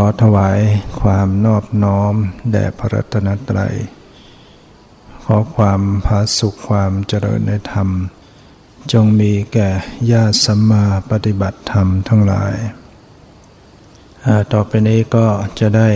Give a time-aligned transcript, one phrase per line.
[0.00, 0.58] อถวาย
[1.00, 2.14] ความนอบน้อม
[2.52, 3.74] แด่พระรัตนตรัย
[5.24, 7.88] ขอความผาสุขความเจริญในธรรม
[8.92, 9.70] จงมีแก่
[10.10, 12.54] ญาติสัมมาปฏิบัติธรรมทั้งหลาย
[14.52, 15.26] ต่อไปนี้ก็
[15.58, 15.88] จะได้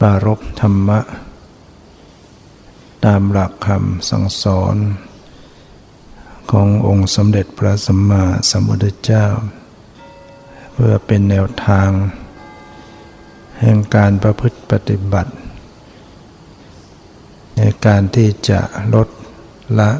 [0.00, 1.00] ปารบธรรมะ
[3.04, 4.76] ตามหลักคำสั่งสอน
[6.50, 9.26] ขององค์สมเด็จพระสัมมาสัมพุทธเจ้า
[10.72, 11.90] เพื่อเป็นแนวทาง
[13.60, 15.32] แห่งการประพฤติปฏิบัติ
[17.56, 18.60] ในการที่จะ
[18.94, 19.08] ลด
[19.78, 19.90] ละ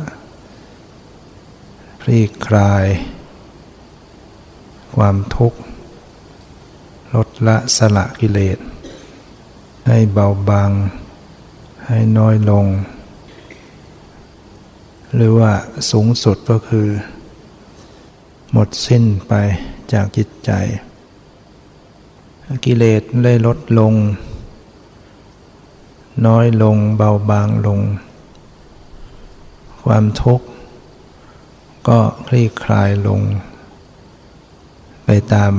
[2.02, 2.84] คลี่คลาย
[4.94, 5.58] ความทุกข์
[7.14, 8.58] ลดละสละกิเลส
[9.86, 10.70] ให้เบาบาง
[11.86, 12.66] ให้น้อยลง
[15.14, 15.52] หรือว่า
[15.90, 16.88] สูงสุดก็คือ
[18.52, 19.32] หมดสิ้นไป
[19.92, 20.50] จากจิตใจ
[22.64, 23.94] กิเลสได้ลดลง
[26.26, 27.80] น้อยลงเบาบางลง
[29.84, 30.46] ความทุกข์
[31.88, 33.20] ก็คลี่คลายลง
[35.04, 35.52] ไปตาม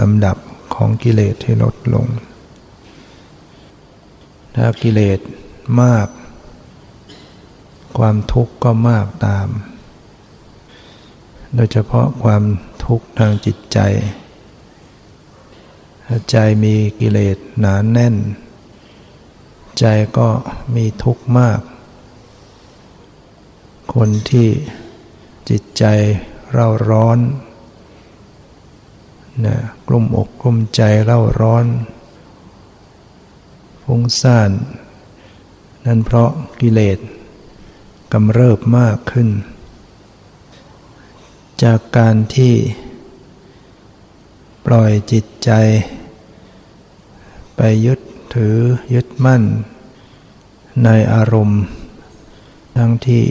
[0.00, 0.36] ลำดับ
[0.74, 2.06] ของกิเลสที่ลดลง
[4.54, 5.20] ถ้ากิเลส
[5.82, 6.06] มาก
[7.98, 9.48] ความทุกข์ก็มากตาม
[11.54, 12.42] โดยเฉพาะความ
[12.84, 13.78] ทุกข์ทางจิตใจ
[16.30, 18.16] ใจมีกิเลสหนานแน่น
[19.78, 19.84] ใจ
[20.18, 20.28] ก็
[20.74, 21.60] มีทุกข์มาก
[23.94, 24.48] คนที่
[25.48, 25.84] จิตใจ
[26.52, 27.18] เร่าร้อน
[29.44, 29.56] นะ
[29.88, 31.66] กลุ่มอกกลุ่มใจเร่าร้อน
[33.82, 34.50] ฟุ้งซ่าน
[35.84, 36.30] นั่นเพราะ
[36.60, 36.98] กิเลส
[38.12, 39.28] กำเริบมากขึ้น
[41.62, 42.54] จากการที่
[44.66, 45.50] ปล่อยจิตใจ
[47.56, 48.00] ไปยึด
[48.34, 48.56] ถือ
[48.94, 49.42] ยึดมั่น
[50.84, 51.62] ในอารมณ์
[52.76, 53.24] ทั้งที่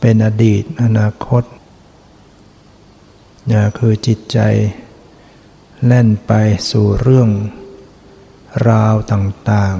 [0.00, 1.44] เป็นอดีตอนาคต
[3.50, 4.38] นี่คือจิตใจ
[5.86, 6.32] แล่นไป
[6.70, 7.30] สู่เรื่อง
[8.70, 9.76] ราวต่าง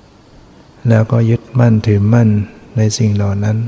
[0.00, 2.28] ๆ แล้วก็ยึดมั่นถือมั่น
[2.76, 3.58] ในสิ่งเหล่านั้น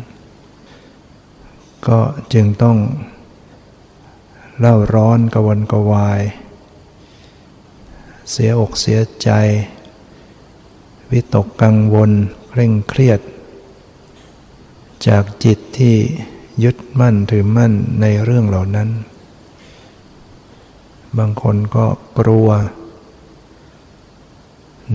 [1.88, 2.00] ก็
[2.32, 2.78] จึงต้อง
[4.58, 6.20] เล่าร้อนกวนกวาย
[8.30, 9.30] เสียอกเสียใจ
[11.12, 12.10] วิตกกังวล
[12.48, 13.20] เคร่งเครียด
[15.06, 15.96] จากจิตที่
[16.62, 18.88] ยึดมั่นถือมั่นในเรื่องเหล่านั้น
[21.18, 21.86] บางคนก็
[22.18, 22.48] กลัว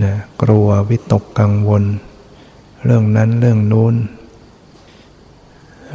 [0.02, 1.84] นะกลัววิตกกังวล
[2.84, 3.94] เรื่องนั้นเรื่องนู้น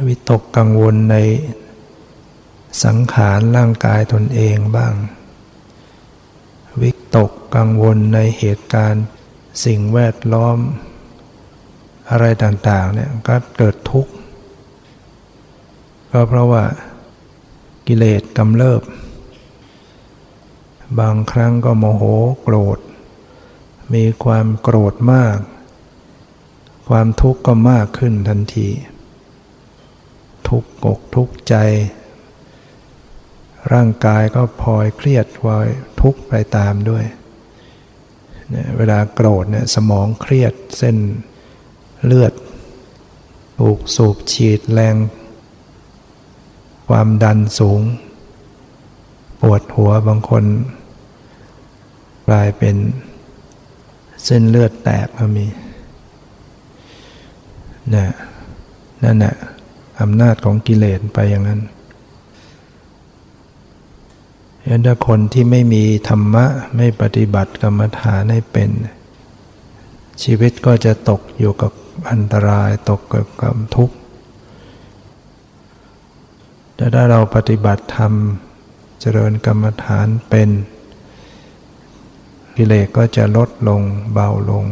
[0.06, 1.16] วิตกกังวลใน
[2.84, 4.94] สังขารร่างกายตนเองบ้าง
[6.80, 9.04] วิตกกังวลในเหตุการณ์
[9.64, 10.58] สิ่งแวดล้อม
[12.10, 14.12] อะไรต่างๆเนี่ยก็เกิดทุกข์
[16.10, 16.64] ก็เพราะว่า
[17.86, 18.82] กิเลสกำเริบ
[21.00, 22.04] บางครั้งก็โมโห
[22.42, 22.78] โกรธ
[23.94, 25.38] มีความโกรธมาก
[26.88, 28.68] ความทุกข์ก็มากขึ้นทันที
[30.48, 31.54] ทุกข์อกทุกข์ใจ
[33.72, 35.66] ร่างกายก็พลอยเครียดพลอย
[36.00, 37.04] ทุกข์ไปตามด้วย
[38.50, 40.96] เนี่ยเวลาโกรธเนี่ยสมองเครียดเส้น
[42.04, 42.32] เลือด
[43.58, 44.96] ถูกสูบฉีดแรง
[46.88, 47.80] ความดันสูง
[49.40, 50.44] ปวดหัวบางคน
[52.28, 52.76] กลายเป็น
[54.24, 55.46] เส้นเลือดแตกก็มี
[57.94, 58.06] นะ
[59.04, 59.34] นั่นแหละ
[60.00, 61.60] อำนาจของกิเลสไปอย่างนั้น
[64.68, 66.44] ยันถ้าคนที่ไม่มีธรรมะ
[66.76, 68.70] ไม่ปฏิบัติกรรมฐานให้เป็น
[70.22, 71.72] ชีวิตก็จะตกอยู่กับ
[72.10, 73.96] อันตรายตกกับความทุกข์
[76.76, 78.12] แต่ถ้าเราปฏิบัติธรรม
[79.00, 80.48] เจริญกรรมฐานเป็น
[82.56, 83.80] กิเลสก็จะลดลง
[84.12, 84.64] เบาลง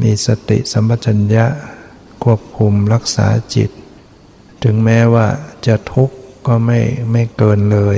[0.00, 1.46] มีสติสัมปชัญญะ
[2.24, 3.70] ควบคุมรักษาจิต
[4.62, 5.26] ถึงแม้ว่า
[5.66, 6.16] จะทุกข์
[6.46, 6.80] ก็ไม่
[7.12, 7.96] ไม่เกินเลย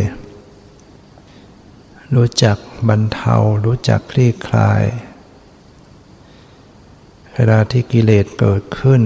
[2.17, 2.59] รู้จัก
[2.89, 4.83] บรรเทา รู้จักคลี่คลาย
[7.35, 9.03] เวลาที่กิเลสเกิดขึ้น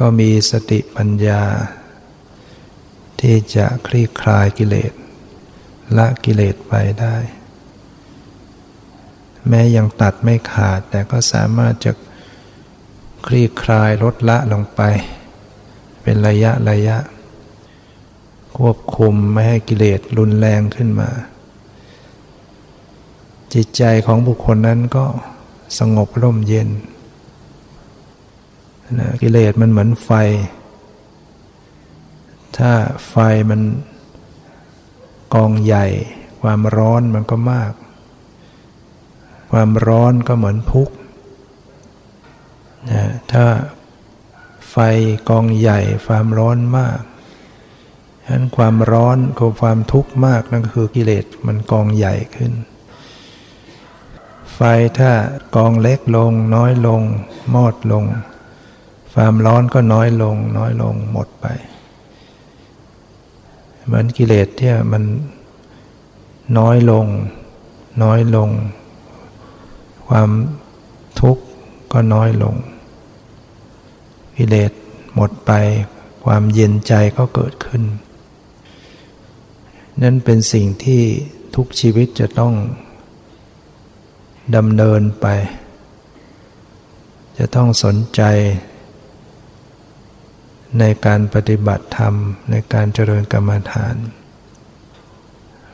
[0.00, 1.42] ก็มีสติปัญญา
[3.20, 4.92] ที่จะคลี่คลายกิเลส
[5.96, 7.16] ละกิเลสไปได้
[9.48, 11.92] แม้ยังตัดไม่ขาดแต่ก็สามารถจะ
[13.26, 14.80] คลี่คลายลดละลงไป
[16.02, 16.98] เป็นระยะระยะ
[18.56, 21.10] ควบคุมไม่ให้กิเลสรุนแรงขึ้นมา
[23.54, 25.04] จิตใจของบุคคลนั้นก็
[25.78, 26.68] สงบร่มเย็น
[28.98, 30.10] นะกิเลสมันเหมือนไฟ
[32.56, 32.72] ถ้า
[33.08, 33.14] ไฟ
[33.50, 33.60] มัน
[35.34, 35.86] กองใหญ่
[36.42, 37.72] ความร้อนมันก็มาก
[39.50, 40.88] ความร้อนก็เหมือนพุก
[42.90, 43.02] นะ
[43.32, 43.44] ถ้า
[44.70, 44.76] ไฟ
[45.28, 47.00] กองใหญ่ความร้อนมาก
[48.24, 52.52] ฉะนั้นความร้อนกับความทุกข์มากนั่นก็คือกิเลสมันกองใหญ่ขึ้น
[54.62, 54.64] ฟ
[54.98, 55.12] ถ้า
[55.56, 57.02] กองเล็กลง น้อยลง
[57.54, 58.04] มอดลง
[59.14, 61.46] ความร้อนก็น้อยลง น้อยลงหมดไป
[63.84, 65.04] เหมือนกิเลสที่มัน
[66.58, 67.06] น้อยลง
[68.02, 68.50] น้อยลง
[70.08, 70.30] ความ
[71.20, 71.44] ทุกข์
[71.92, 72.54] ก็น้อยลง
[74.36, 74.72] กิเลส
[75.14, 75.50] หมดไป
[76.24, 77.82] ความเย็นใจก็เกิดขึ้น
[80.02, 81.02] นั่นเป็นสิ่งที่
[81.54, 82.54] ทุกชีวิตจะต้อง
[84.56, 85.26] ดำเนินไป
[87.38, 88.22] จะต้องสนใจ
[90.78, 92.14] ในการปฏิบัติธรรม
[92.50, 93.94] ในการเจริญกรรมฐาน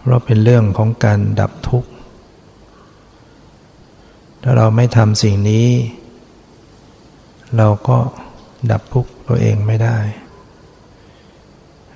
[0.00, 1.90] เพราะเป็นเรื่องของการดับทุกข์
[4.42, 5.68] ถ้าเราไม่ทำสิ่งนี้
[7.56, 7.98] เราก็
[8.70, 9.98] ดับทุกข์ตัวเองไม่ได้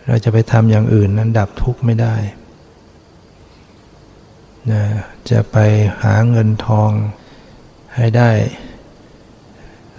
[0.07, 2.15] เราจะไปทำอย่างอื่นนั้นดับทุกข์ไม่ได้
[4.71, 4.83] นะ
[5.31, 5.57] จะไป
[6.03, 6.91] หาเงินทอง
[7.97, 8.31] ให้ได้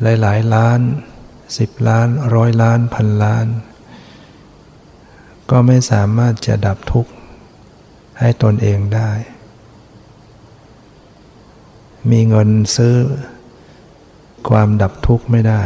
[0.01, 0.79] หลายหลายล้าน
[1.57, 3.47] สิบล้านร้อยล้านพันล้าน
[5.49, 7.11] ก็ไม่สามารถจะดับทุกข์
[8.19, 9.11] ให้ตนเองได้
[12.11, 12.97] มีเงินซื้อ
[14.49, 15.61] ความดับทุกข์ไม่ได้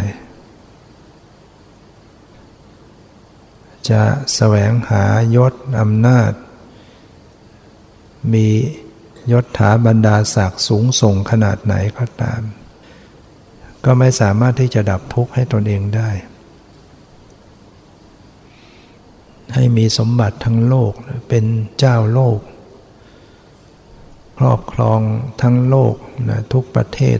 [3.89, 4.03] จะ
[4.35, 5.03] แสวงหา
[5.35, 6.31] ยศอำนาจ
[8.33, 8.47] มี
[9.31, 12.41] ยศถาบรรดาศักดิ์สูงส่งขนาดไหนก็ตาม
[13.85, 16.09] ก็ไม่สามารถที่จะดับทุกข์ให้ตนเองได้
[19.53, 20.93] ให้มีสมบัติทั้งโลก
[21.29, 21.45] เป็น
[21.79, 22.39] เจ้าโลก
[24.39, 24.99] ครอบครอง
[25.41, 25.95] ทั้งโลก
[26.29, 27.19] นะทุกประเทศ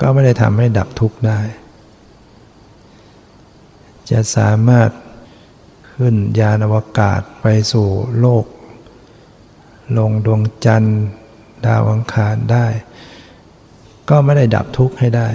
[0.00, 1.40] ก็ไม่ได้ทำให้ดับทุกข์ได้
[4.10, 4.90] จะสามารถ
[5.94, 7.88] ขึ้นยานอวกาศไปสู่
[8.20, 8.44] โลก
[9.98, 11.00] ลงดวงจันทร์
[11.66, 12.66] ดาวอังคารได้
[14.10, 15.28] ก็ไม่ได้ดับทุกข์ให้ได้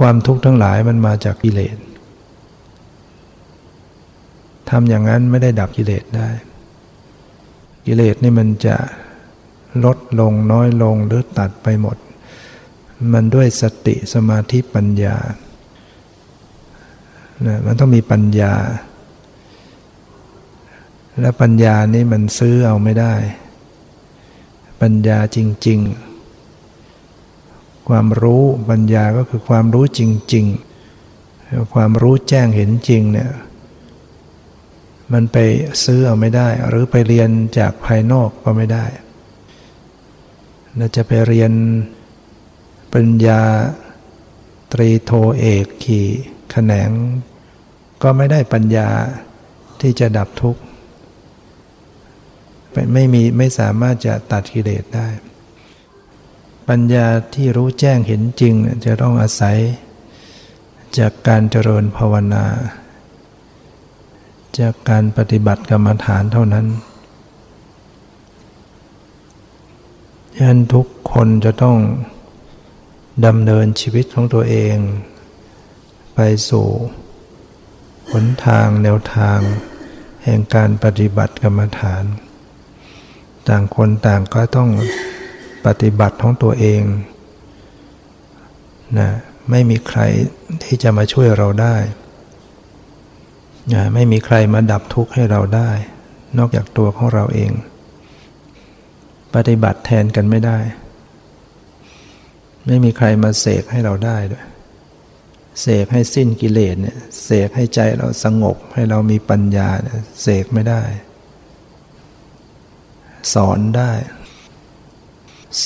[0.00, 1.76] ความทุกข์ทั้งหลายมันมาจากกิเลส
[4.70, 6.28] ทำอย่างนั้นไม่ได้ดับกิเลสได้
[7.86, 8.76] กิเลสนี่มันจะ
[9.84, 11.96] ลดลงน้อยลงหรือตัดไปหมด
[13.12, 15.16] มันด้วยสติสมาธิปัญญา
[17.46, 18.52] นะมันต้องมีปัญญา
[21.20, 23.14] และปัญญานี่มันซื้อเอาไม่ได้
[24.82, 26.08] ปัญญาจริง ๆ
[27.88, 30.00] ความรู้ปัญญาก็คือความรู้จ
[30.34, 30.44] ริง
[31.10, 33.30] ๆ ความรู้แจ้งเห็นจริงเนี่ย
[35.12, 35.36] มันไป
[35.84, 38.84] ซื้อเอาไม่ได้ หรือไปเรียนจากภายนอกก็ไม่ได้
[40.76, 41.52] เราจะไปเรียน
[42.94, 43.40] ปัญญา
[44.72, 46.06] ตรีโทเอกขี่
[46.50, 46.90] แขนง
[48.02, 48.88] ก็ไม่ได้ปัญญา
[49.80, 50.60] ที่จะดับทุกข์
[52.94, 55.08] ไม่มีไม่สามารถจะตัดกิเลสได้
[56.68, 58.54] ปัญญาที่รู้แจ้งเห็นจริง
[58.86, 59.56] จะต้องอาศัย
[60.98, 62.44] จากการเจริญภาวนา
[64.60, 66.66] จากการปฏิบัติกรรมฐานเท่านั้น
[70.38, 71.78] ยันทุกคนจะต้อง
[73.26, 74.76] ดำเนินชีวิตของตัวเอง
[76.14, 76.66] ไปสู่
[78.10, 79.38] หนทางแนวทาง
[80.24, 82.04] แห่งการปฏิบัติกรรมฐาน
[83.48, 84.70] ต่างคนต่างก็ต้อง
[85.66, 86.82] ปฏิบัติของตัวเอง
[88.98, 89.08] นะ
[89.50, 90.00] ไม่มีใคร
[90.62, 91.76] ที่จะมาช่วยเราได้
[93.74, 95.70] นะไม่มีใครมาดับทุกข์ให้เราได้
[96.38, 97.52] นอกจากตัวของเราเอง
[99.34, 100.58] ปฏิบัติแทนกันไม่ได้
[102.66, 104.44] ไม่มีใครมาเสกให้เราได้ด้วย
[105.60, 110.82] เสกให้สิ้นกิเลสเนี่ยเสกให้ใจเราสงบให้เรามีปัญญาเนี่ยเสกไม่ได้
[113.34, 113.92] สอนได้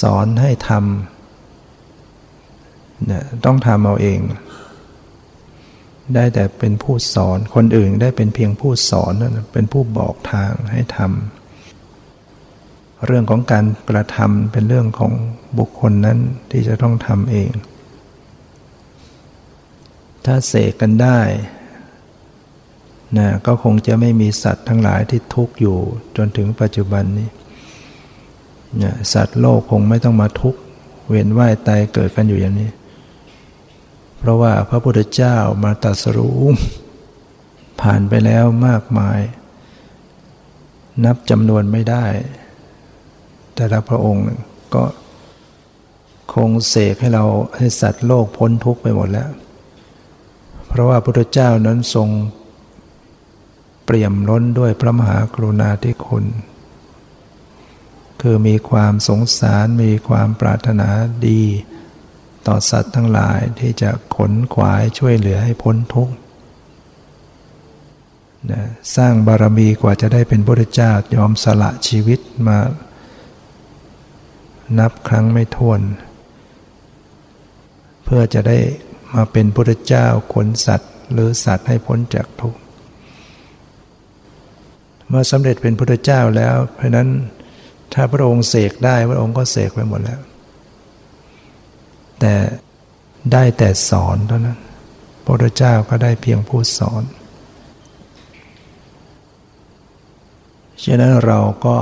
[0.00, 4.20] สอนให้ทำเนี่ยต้องทำเอาเอง
[6.14, 11.06] ได้แต่เป็นผู้สอนคนอื่นได้เป็นเพียงผู้สอนนั่นเป็นผู้บอกทางให้ทำ
[13.06, 15.12] เรื่องของการกระทำเป็นเรื่องของ
[15.58, 16.18] บุคคลนั้น
[16.50, 17.50] ที่จะต้องทำเอง
[20.24, 21.20] ถ้าเสกกันได้
[23.18, 25.78] นะก็คงจะไม่มีสัตว์ทั้งหลายที่ทุกข์อยู่
[26.16, 27.28] จนถึงปัจจุบันนี้
[28.80, 30.60] นะสัตว์โลกคงไม่ต้องมาทุกข์
[31.08, 32.70] เวียนว่ายตายเกิดกันอยู่อย่างนี้
[34.18, 36.40] เพราะว่าพระพุทธเจ้ามาตรัสรู้
[37.80, 39.20] ผ่านไปแล้วมากมาย
[41.04, 42.06] นับจำนวนไม่ได้
[43.54, 44.24] แต่ละพระองค์
[44.74, 44.84] ก็
[46.34, 47.24] คงเสกให้เรา
[47.56, 49.30] ให้สัตว์โลกพ้นทุกข์ไปหมดแล้ว
[50.68, 52.08] เพราะว่าพระพุทธเจ้านั้นทรง
[53.84, 56.24] เปี่ยมล้นด้วยพระมหากรุณาธิคุณ
[58.22, 60.88] คือมีความสงสารมีความปรารถนา
[61.28, 61.42] ดี
[62.46, 66.14] ต่อสัตว์ทั้งหลายที่จะขนขวายช่วยเหลือให้พ้นทุกข์
[68.50, 68.62] นะ
[68.96, 72.58] สร้างบารมีกว่าจะได้เป็นพระเจ้ายอมสละชีวิตมา
[74.78, 75.80] นับครั้งไม่ถ้วน
[78.04, 78.58] เพื่อจะได้
[79.14, 82.58] มาเป็นพุทธเจ้าขนสัตว์ หรือสัตว์ให้พ้นจากทุกข์
[85.08, 87.08] เมื่อสำเร็จเป็นพุทธเจ้าแล้ว เพราะนั้น
[87.94, 90.20] ถ้าพระองค์เสกได้พระองค์ก็เสกไปหมดแล้ว
[92.20, 92.34] แต่
[93.32, 94.58] ได้แต่สอนเท่านั้น
[95.22, 97.02] พระพุทธเจ้าก็ได้เพียงผู้สอน
[100.84, 101.76] ฉะนั้นเราก็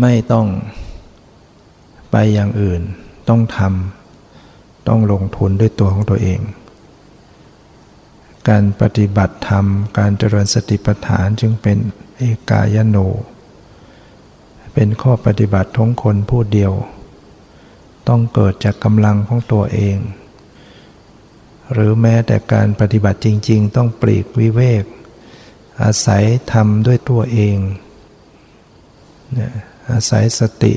[0.00, 0.46] ไม่ต้อง
[2.10, 2.82] ไปอย่างอื่น
[3.28, 6.40] ต้องทำต้องลงทุนด้วยตัวของตัวเอง
[8.48, 9.66] การปฏิบัติธรรม
[9.98, 11.78] การเจริญสติปัฏฐานจึงเป็น
[12.16, 12.96] เอกายโน
[14.80, 16.72] เป็นข้อปฏิบัติของคนผู้เดียว
[18.08, 19.98] ต้องเกิดจากกำลังของตัวเอง
[21.72, 24.84] หรือแม้แต่การปฏิบัติจริง ๆ ต้องปลีกวิเวก
[25.82, 27.56] อาศัยทำด้วยตัวเอง
[29.90, 30.74] อาศัยสติ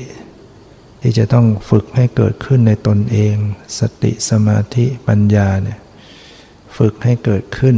[1.00, 3.34] ที่จะต้องฝึกให้เกิดขึ้นในตนเอง
[3.78, 5.80] สติสมาธิปัญญาเนี่ย
[6.76, 7.76] ฝึกให้เกิดขึ้น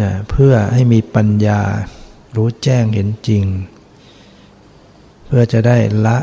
[0.00, 1.60] นะเพื่อให้มีปัญญา
[2.36, 3.46] รู้แจ้งเห็นจริง
[5.32, 6.18] เพื่อจะได้ละ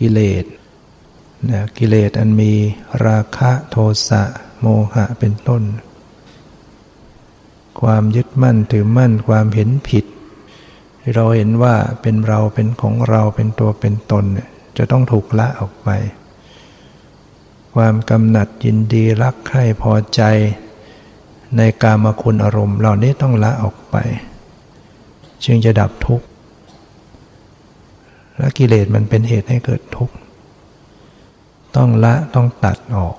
[0.00, 0.44] กิเลส
[1.50, 2.52] นะกิเลสอันมี
[3.06, 3.76] ราคะโท
[4.08, 4.22] สะ
[4.60, 5.62] โมหะเป็นต้น
[7.80, 10.04] ความยึดมั่นถือมั่นความเห็นผิด
[11.14, 14.24] เราเห็นว่าเป็นเราเป็นของเราเป็นตัวเป็นตน
[14.76, 15.88] จะต้องถูกละออกไป
[17.74, 20.22] ความกำหนัดยินดีรักใคร่พอใจ
[21.56, 23.96] ในกามคุณอารมณ์ เหล่านี้ต้องละออกไป
[25.44, 26.27] จึงจะดับทุกข์
[28.38, 30.14] และกิเลสมันเป็นเหตุให้เกิดทุกข์
[31.76, 33.16] ต้องละต้องตัดออก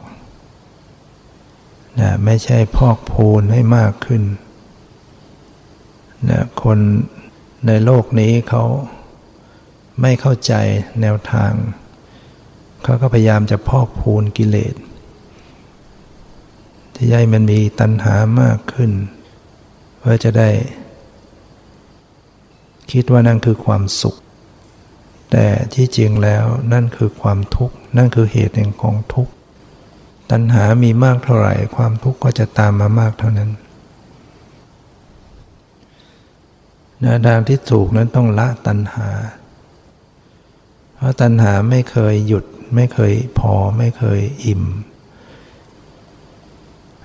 [2.00, 4.24] นะไม่ใช่พอกพูนให้มากขึ้น
[6.30, 6.80] นะคน
[7.68, 8.64] ในโลกนี้เขา
[10.02, 10.54] ไม่เข้าใจ
[11.02, 11.52] แนวทาง
[12.84, 14.76] เขาก็พยายามจะพอกพูนกิเลส
[16.96, 18.92] ที่ให้มันมีตัณหามากขึ้น
[20.00, 20.50] เพื่อจะได้
[22.92, 24.16] คิดว่านั่นคือความสุข
[25.31, 29.33] แต่ที่จริงแล้วนั่นคือความทุกข์ นั่นคือเหตุแห่งของทุกข์
[30.31, 33.51] ตัณหามีมากเท่าไหร่ ความทุกข์ก็จะตามมามากเท่านั้น
[37.03, 39.09] นะทางที่ถูกนั้นต้องละตัณหา
[40.95, 42.45] เพราะตัณหาไม่เคยหยุด
[42.75, 44.63] ไม่เคยพอไม่เคยอิ่ม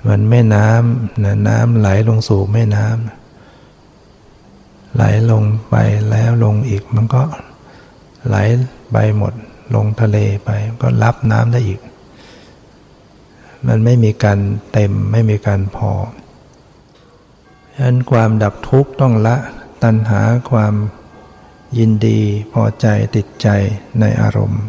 [0.08, 5.76] มันแม่น้ำนะน้ำไหลลงสู่แม่น้ำไหลลงไป
[6.10, 7.22] แล้วลงอีกมันก็
[8.26, 8.36] ไหล
[8.92, 9.32] ไปหมด
[9.74, 10.50] ลงทะเลไป
[10.82, 11.80] ก็รับน้ำได้อีก
[13.66, 14.38] มันไม่มีการ
[14.72, 15.92] เต็มไม่มีการพอ
[17.74, 19.36] ฉะนั้นความดับทุกข์ต้องละ
[19.82, 20.74] ตัณหาความ
[21.78, 22.20] ยินดี
[22.52, 23.48] พอใจติดใจ
[24.00, 24.62] ในอารมณ์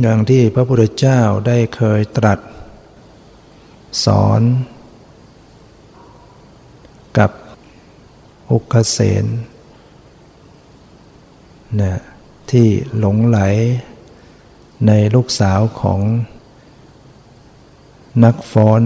[0.00, 2.38] อย่างที่พระพุทธเจ้าได้เคยตรัส
[4.04, 4.40] สอน
[7.18, 7.30] กับ
[8.50, 9.24] อุกเสน
[11.78, 11.92] นะ
[12.50, 13.38] ที่หลงไหล
[14.86, 16.00] ในลูกสาวของ
[18.24, 18.82] นักฟ้อน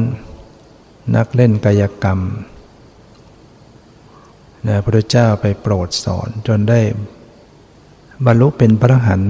[1.17, 2.21] นักเล่นกายกรรม
[4.67, 6.81] นะพระเจ้าไปโปรดสอนจนได้
[8.27, 9.23] บรรลุเป็นพระหัน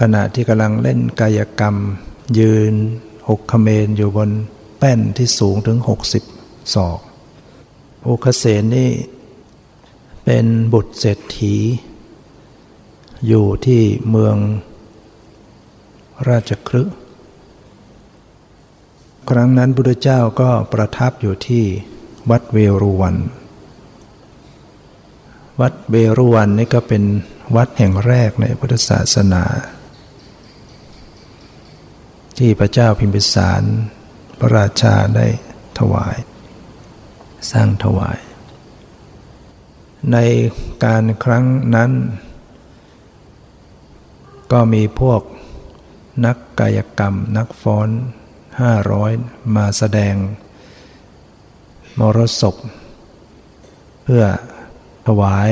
[0.00, 1.76] ขณะที่กำลังเล่นกายกรรม
[2.38, 2.72] ยืน
[3.28, 4.30] หกขเมนอยู่บน
[4.78, 6.24] แป้นที่สูงถึงหกสิบ
[6.74, 6.98] ศอก
[8.02, 8.90] โอคเสนนี่
[10.24, 11.56] เป็นบุตรเศรษฐี
[13.26, 14.36] อยู่ที่เมือง
[16.28, 16.82] ราชครึ
[19.30, 21.64] ครั้งนั้นพุทธเจ้าก็ประทับอยู่ที่
[22.30, 23.16] วัดเวรุวัน
[25.60, 27.02] วัดเวรุวันนี่ก็เป็น
[27.56, 29.44] วัดแห่งแรกในพุทธศาสนา
[32.38, 33.62] ที่พระเจ้าพิมพิสาร
[34.38, 35.26] พระราชาได้
[35.78, 36.16] ถวาย
[37.50, 38.18] สร้างถวาย
[40.10, 40.16] ใน
[40.84, 41.44] การครั้ง
[41.74, 41.90] นั้น
[44.52, 45.22] ก็มีพวก
[46.26, 47.88] นักกายกรรมนักฟ้อน
[48.60, 49.12] ห้าร้อย
[49.56, 50.14] มาแสดง
[51.98, 52.56] มรสพ
[54.02, 54.24] เพื่อ
[55.06, 55.50] ถวาย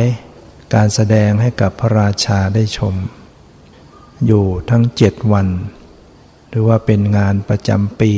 [0.75, 2.95] การแสดงให้กับพระราชาได้ชม
[4.27, 5.49] อยู่ทั้งเจ็ดวัน
[6.49, 8.13] หรือว่าเป็นงานประจำปี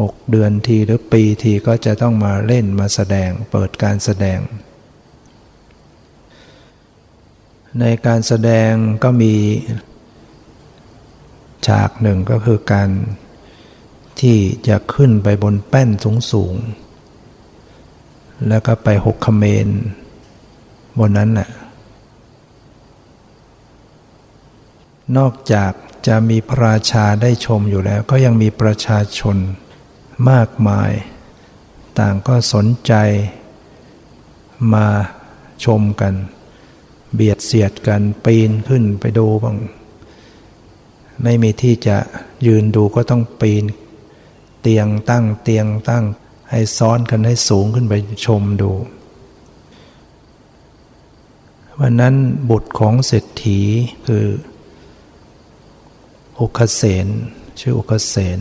[0.00, 4.38] หกเดือนทีหรือปีทีก็จะต้องมาเล่นมาแสดงเปิดการแสดง
[7.78, 8.72] ในการแสดง
[9.04, 9.34] ก็มี
[11.66, 12.90] ฉากหนึ่งก็คือการ
[14.20, 16.54] ที่จะขึ้นไปบนแป้นสูงสูง
[18.48, 19.68] แล้วก็ไปหกขเมน
[20.98, 21.50] บนนั้นแหละ
[25.16, 25.72] นอกจาก
[26.06, 29.36] จะมีพระราชาได้ชมอยู่แล้ว ก็ยังมีประชาชน
[30.30, 30.92] มากมาย
[31.98, 32.92] ต่างก็สนใจ
[34.74, 34.86] มา
[35.64, 36.14] ชมกัน
[37.14, 39.56] เบียดเสียดกันปีนขึ้นไปดูบ้าง
[41.22, 41.96] ไม่มีที่จะ
[42.46, 43.64] ยืนดูก็ต้องปีน
[44.60, 46.04] เตียงตั้งเตียงตั้ง
[46.50, 47.94] ให้ซ้อนกันให้สูงขึ้นไป
[48.26, 48.70] ชมดู
[51.80, 52.14] วันนั้น
[52.50, 53.60] บุตรของเศรษฐี
[54.06, 54.26] คือ
[56.40, 57.06] อุคเสน
[57.60, 58.40] ชื่ออุคเสน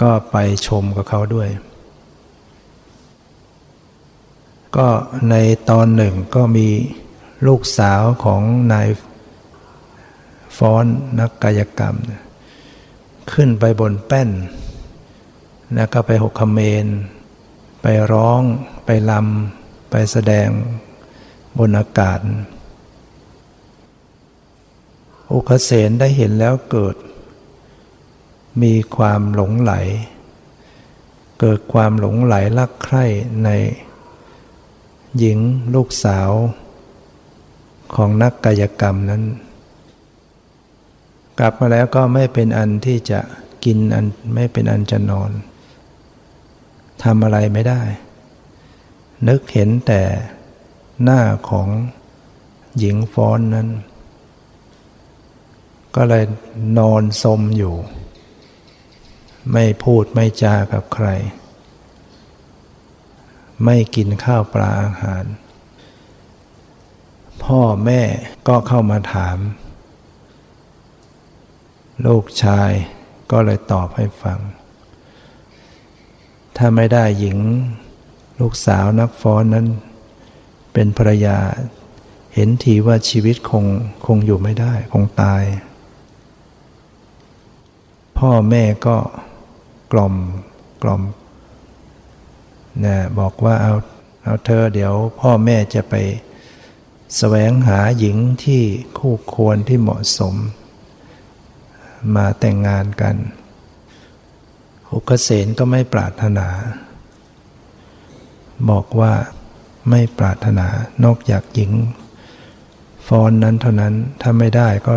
[0.00, 1.48] ก็ไปชมกับเขาด้วย
[4.78, 4.88] ก็
[5.30, 5.34] ใน
[5.70, 6.68] ตอนหนึ่งก็มี
[7.46, 8.88] ลูกสาวของนาย
[10.56, 10.84] ฟ้อน
[11.20, 11.96] นักกายกรรม
[13.32, 14.30] ขึ้นไปบนแป้น
[15.74, 16.86] แล้วก็ไปหกคเมน
[17.82, 18.40] ไปร้อง
[18.84, 20.48] ไปลำไปแสดง
[21.58, 22.20] บนอากาศ
[25.32, 26.96] อุคเสนได้เห็นแล้วเกิด
[28.62, 29.72] มีความหลงไหล
[31.40, 33.04] เกิดความหลงไหลลักใคร่
[33.44, 33.50] ใน
[35.18, 35.38] หญิง
[35.74, 36.30] ลูกสาว
[37.94, 39.22] ของนักกายกรรมนั้น
[41.38, 43.20] กลับมาแล้วก็ไม่เป็นอันที่จะ
[43.64, 45.30] กินอันไม่เป็นอันจะนอน
[47.02, 47.82] ทำอะไรไม่ได้
[49.28, 50.02] นึกเห็นแต่
[51.02, 51.68] หน้าของ
[52.78, 53.68] หญิงฟ้อนนั้น
[55.94, 56.24] ก็เลย
[56.78, 57.74] นอนสมอยู่
[59.52, 61.08] ไม่พูดไม่จากับใคร
[63.64, 65.24] ไม่กินข้าวปลาอาหาร
[67.44, 68.02] พ่อแม่
[68.48, 69.38] ก็เข้ามาถาม
[72.06, 72.70] ลูกชาย
[73.30, 74.38] ก็เลยตอบให้ฟัง
[76.56, 77.38] ถ้าไม่ได้หญิง
[78.40, 79.66] ลูกสาวนักฟ้อนนั้น
[80.72, 81.38] เป็นภรรยา
[82.34, 83.64] เห็นทีว่าชีวิตคง
[84.06, 85.42] คงอยู่ไม่ได้ คงตาย
[88.18, 88.96] พ่อแม่ก็
[89.92, 90.14] กล่อม
[90.82, 91.02] กล่อม
[92.84, 93.74] นะบอกว่าเอา
[94.24, 96.20] เอาเธอเดี๋ยวพ่อแม่จะไปส
[97.16, 98.62] แสวงหาหญิงที่
[98.98, 100.34] คู่ควรที่เหมาะสม
[102.16, 103.16] มาแต่งงานกัน
[104.92, 106.48] อุกเสนก็ไม่ปรารถนา
[108.70, 109.12] บอกว่า
[109.90, 110.66] ไม่ปรารถนา
[111.04, 111.72] นอกจากหญิง
[113.06, 114.94] ฟอนนั้นเท่านั้นถ้าไม่ได้ก็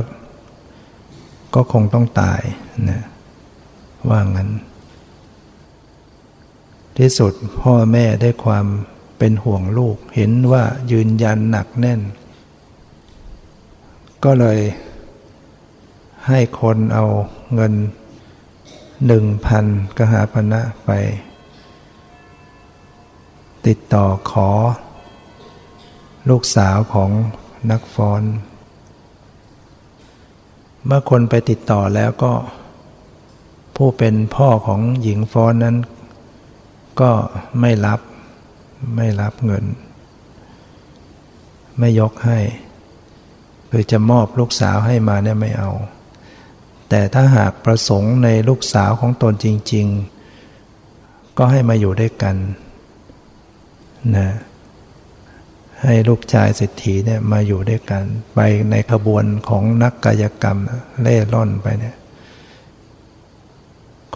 [1.55, 2.41] ก็คงต้องตาย
[2.89, 3.01] นะ
[4.09, 4.49] ว่างั้น
[6.97, 8.65] ที่สุดพ่อแม่ได้ความ
[9.17, 12.01] เป็นห่วงลูก เห็นว่ายืนยันหนักแน่น
[14.23, 14.59] ก็เลย
[16.27, 17.05] ให้คนเอา
[17.53, 17.73] เงิน
[19.07, 19.65] หนึ่งพัน
[19.97, 20.89] กหาพนะไป
[23.67, 24.49] ติดต่อขอ
[26.29, 27.11] ลูกสาวของ
[27.71, 28.23] นักฟ้อน
[30.85, 32.33] เมื่อคนไปติดต่อแล้วก็
[33.75, 35.77] ผู้เป็นพ่อของหญิงฟ้อนนั้น
[37.01, 37.11] ก็
[37.59, 37.99] ไม่รับ
[38.95, 39.65] ไม่รับเงิน
[41.79, 42.39] ไม่ยกให้
[43.71, 45.71] คือจะมอบลูกสาวให้มาเนี่ยไม่เอา
[46.89, 49.85] แต่ถ้าหากประสงค์ในลูกสาวของตนจริง
[50.61, 52.35] ๆ ก็ให้มาอยู่ด้วยกัน
[54.17, 54.29] นะ
[55.83, 58.03] ให้ลูกชายเศรษฐีเนี่ยมาอยู่ด้วยกัน
[58.35, 60.57] ไปในขบวนของนักกายกรรม
[61.01, 61.95] เล่ร่อนไปเนี่ย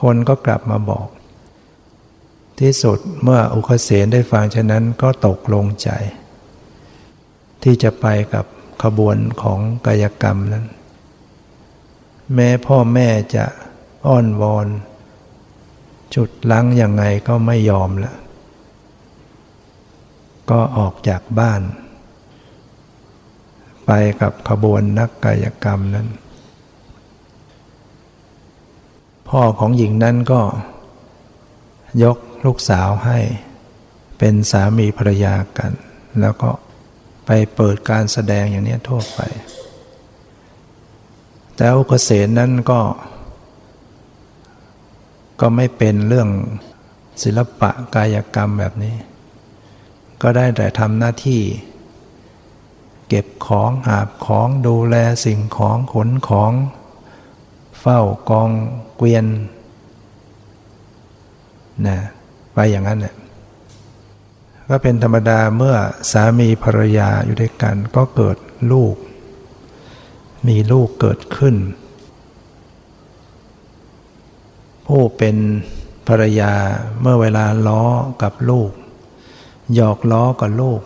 [0.02, 1.08] คนก็กลับมาบอก
[2.60, 5.90] ที่สุดเมื่ออุคเสนได้ฟังฉะนั้นก็ตกลงใจ
[7.64, 8.46] ที่จะไปกับ
[8.84, 10.66] ขบวนของกายกรรมนั้น
[12.34, 13.46] แม้พ่อแม่จะ
[14.08, 14.68] อ้อนวอน
[16.16, 18.14] จุดลังยังไงก็ไม่ยอมละ
[20.50, 21.62] ก็ออกจากบ้าน
[23.86, 23.92] ไป
[24.22, 26.08] กับขบวนนักกายกรรมนั้น
[29.30, 30.42] พ่อของหญิงนั้นก็
[32.04, 33.20] ยก ลูกสาวให้
[34.18, 35.72] เป็นสามีภรรยากัน
[36.22, 36.50] แล้วก็
[37.26, 39.20] ไปเปิดการแสดงอย่างนี้ทั่วไป
[41.56, 42.82] แต่อุกเสนนั้นก็
[45.40, 46.30] ก็ไม่เป็นเรื่อง
[47.24, 48.96] ศิลปะกายกรรมแบบนี้
[50.22, 51.42] ก็ได้แต่ทำหน้าที่
[53.08, 56.52] เก็บของหาบของดูแลสิ่งของขนของ
[57.80, 58.50] เฝ้ากอง
[58.98, 59.26] เกวียน
[61.88, 62.00] นะ
[62.56, 63.16] ไปอย่างนั้นเนี่ย
[64.70, 65.76] ก็เป็นธรรมดาเมื่อ
[66.12, 68.38] สามีภรรยาอยู่ด้วยกัน ก็เกิด
[68.72, 68.96] ลูก
[70.48, 71.56] มีลูกเกิดขึ้น
[74.88, 75.36] ผู้เป็น
[76.08, 76.54] ภรรยา
[77.02, 77.84] เมื่อเวลาล้อ
[78.22, 78.72] กับลูก
[79.74, 80.82] หยอกล้อกับลูก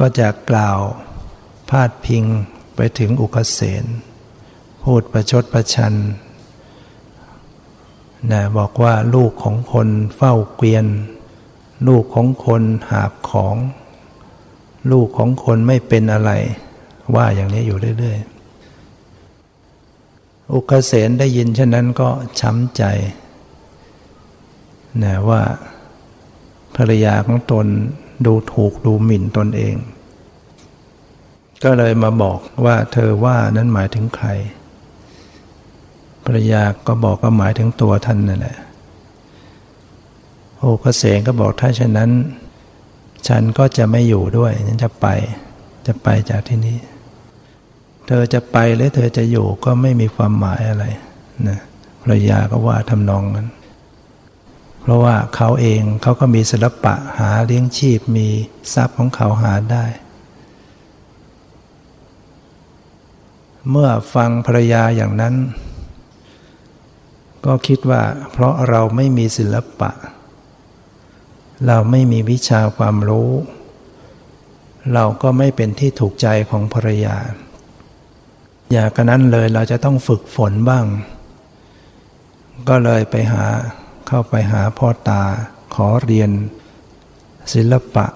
[0.00, 0.78] ก็จะกล่าว
[1.70, 2.24] พาดพิง
[2.76, 3.84] ไปถึงอุคเสน
[4.82, 5.94] พูดประชดประชัน
[8.32, 10.86] นะบอกว่าลูกของคนเฝ้าเกวียน
[11.88, 13.56] ลูกของคนหาบของ
[14.92, 16.30] ลูกของคนไม่เป็นอะไร
[17.14, 22.08] ว่าอย่างนี้อยู่เรื่อยๆ อุกเสนได้ยินเช่นนั้นก็
[22.40, 22.82] ช้ำใจ
[25.04, 25.42] นะว่า
[26.76, 27.66] ภรรยาของตน
[28.26, 29.76] ดูถูกดูหมิ่นตนเอง
[31.64, 34.28] ก็เลยมาบอกว่าเธอว่านั้นหมายถึงใคร
[36.30, 38.56] ภรรยาก็บอกก็หมายถึงตัวท่านนั่นแหละ
[40.58, 42.10] โอกระเกษงก็บอกถ้าเช่นนั้น
[43.28, 45.06] ฉันก็จะไม่อยู่ด้วยฉันจะไป
[45.86, 46.78] จะไปจากที่นี้
[48.06, 50.84] เธอจะไปหรือเธอจะอยู่ก็ไม่มีความหมายอะไร
[51.48, 51.58] นะ
[52.02, 53.48] ภรรยาก็ว่าทำนองนั้น
[54.80, 58.28] เพราะว่าเขาเองเขาก็มีศิลปะหาเลี้ยงชีพมี
[58.74, 59.84] ทรัพย์ของเขาหาได้
[63.70, 65.34] เมื่อฟังภรรยาอย่างนั้น
[67.46, 69.90] ก็คิดว่า เพราะเราไม่มีศิลปะ
[71.66, 73.30] เราไม่มีวิชาความรู้
[74.94, 77.16] เราก็ไม่เป็นที่ถูกใจของภรรยา
[78.72, 80.86] อย่ากระนั้นเลยเราจะต้องฝึกฝนบ้าง
[82.68, 83.44] ก็เลยไปหา
[84.06, 85.22] เข้าไปหาพ่อตา
[85.74, 86.30] ขอเรียน
[87.52, 88.06] ศิลปะ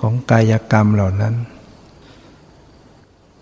[0.00, 1.34] ของกายกรรมเหล่านั้น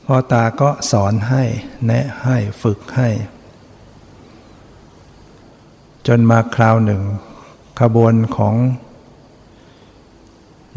[0.06, 1.42] พ่อตาก็สอนให้
[1.86, 3.08] แนะให้ฝึกให้
[6.06, 7.02] จนมาคราวหนึ่ง
[7.80, 8.54] ขบวนของ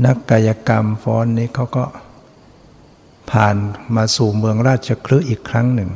[0.05, 1.85] นักกายกรรมฟ้อนนี้เขาก็
[3.31, 3.55] ผ่าน
[3.95, 5.91] มาสู่เมืองราชคลึอีกครั้งหนึ่ง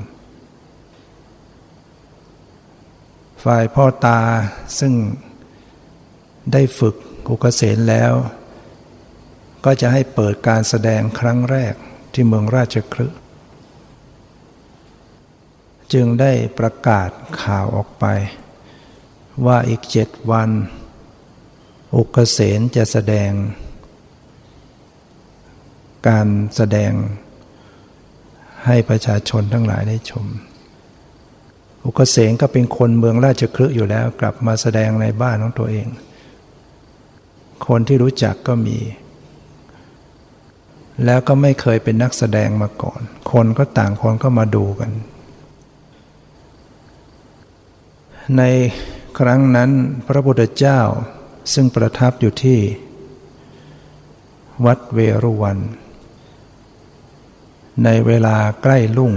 [3.43, 4.19] ฝ่ายพ่อตา
[4.79, 4.93] ซึ่ง
[6.53, 6.95] ได้ฝึก
[7.27, 8.13] กุกเสนแล้ว
[9.65, 11.73] ก็จะให้เปิดการแสดงครั้งแรก
[12.13, 13.07] ที่เมืองราชคลึ
[15.93, 17.09] จึงได้ประกาศ
[17.41, 18.05] ข่าวออกไป
[19.45, 20.49] ว่าอีกเจ็ดวัน
[21.95, 23.31] อุกเสนจะแสดง
[26.07, 26.91] การแสดง
[28.65, 30.25] ให้ประชาชนทั้งหลายได้ชม
[31.85, 35.87] อุกเสนก็เป็นคนเมืองราชคลึอยู่แล้วกลับมาแสดงในบ้านของตัวเอง
[37.67, 38.79] คนที่รู้จักก็มี
[41.05, 43.01] แล้วก็ไม่เคยเป็นนักแสดงมาก่อน
[43.31, 44.91] คนก็ต่างคนก็มาดูกัน
[48.37, 48.43] ใน
[49.19, 49.71] ครั้งนั้น
[50.07, 50.79] พระพุทธเจ้า
[51.53, 52.59] ซึ่งประทับอยู่ที่
[54.65, 55.59] วัดเวรุวัน
[57.83, 59.13] ในเวลาใกล้ลุ่ง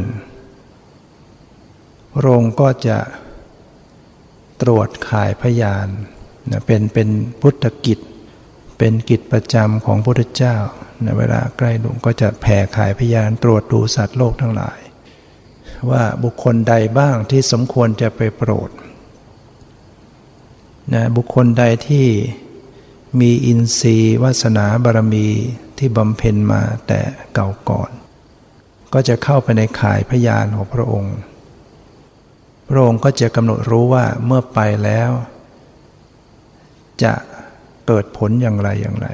[2.18, 2.98] โรงก็จะ
[4.62, 5.88] ตรวจขายพยาน
[6.50, 7.09] นะเป็นเป็น
[7.40, 7.98] พุทธกิจ
[8.78, 10.57] เป็นกิจประจำของพระพุทธเจ้า
[11.02, 14.78] ในเวลาใกล้ลุ่งก็จะแผ่ขายพยานตรวจดูสัตว์โลกทั้งหลาย
[15.90, 18.70] ว่าบุคคลใดบ้างที่สมควรจะไปโปรด
[20.92, 22.07] นะบุคคลใดที่
[23.20, 25.29] มีอินทรีย์วาสนาบารมี
[25.79, 27.01] ที่บำเพ็ญมาแต่
[27.35, 27.90] เก่าก่อน
[28.92, 31.16] ก็จะเข้าไปในข่ายพยานของพระองค์
[32.68, 35.11] พระองค์ก็จะกำหนดรู้ว่าเมื่อไปแล้ว
[37.03, 37.12] จะ
[37.87, 39.09] เกิดผลอย่างไรอย่างไร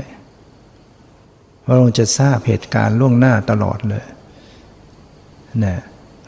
[1.64, 4.06] พระองค์จะทราบเหตุการณ์ล่วงหน้าตลอดเลย
[5.64, 5.78] นะ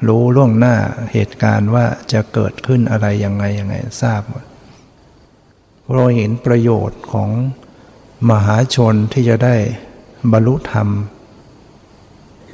[0.09, 0.75] รู้ล่วงหน้า
[1.13, 4.45] เหตุการณ์ว่าจะเกิดขึ้นอะไรยังไงยังไงทราบหมด
[5.91, 7.31] เราเห็นประโยชน์ของ
[8.31, 9.57] มหาชนที่จะได้
[10.33, 10.89] บรรลุธรรม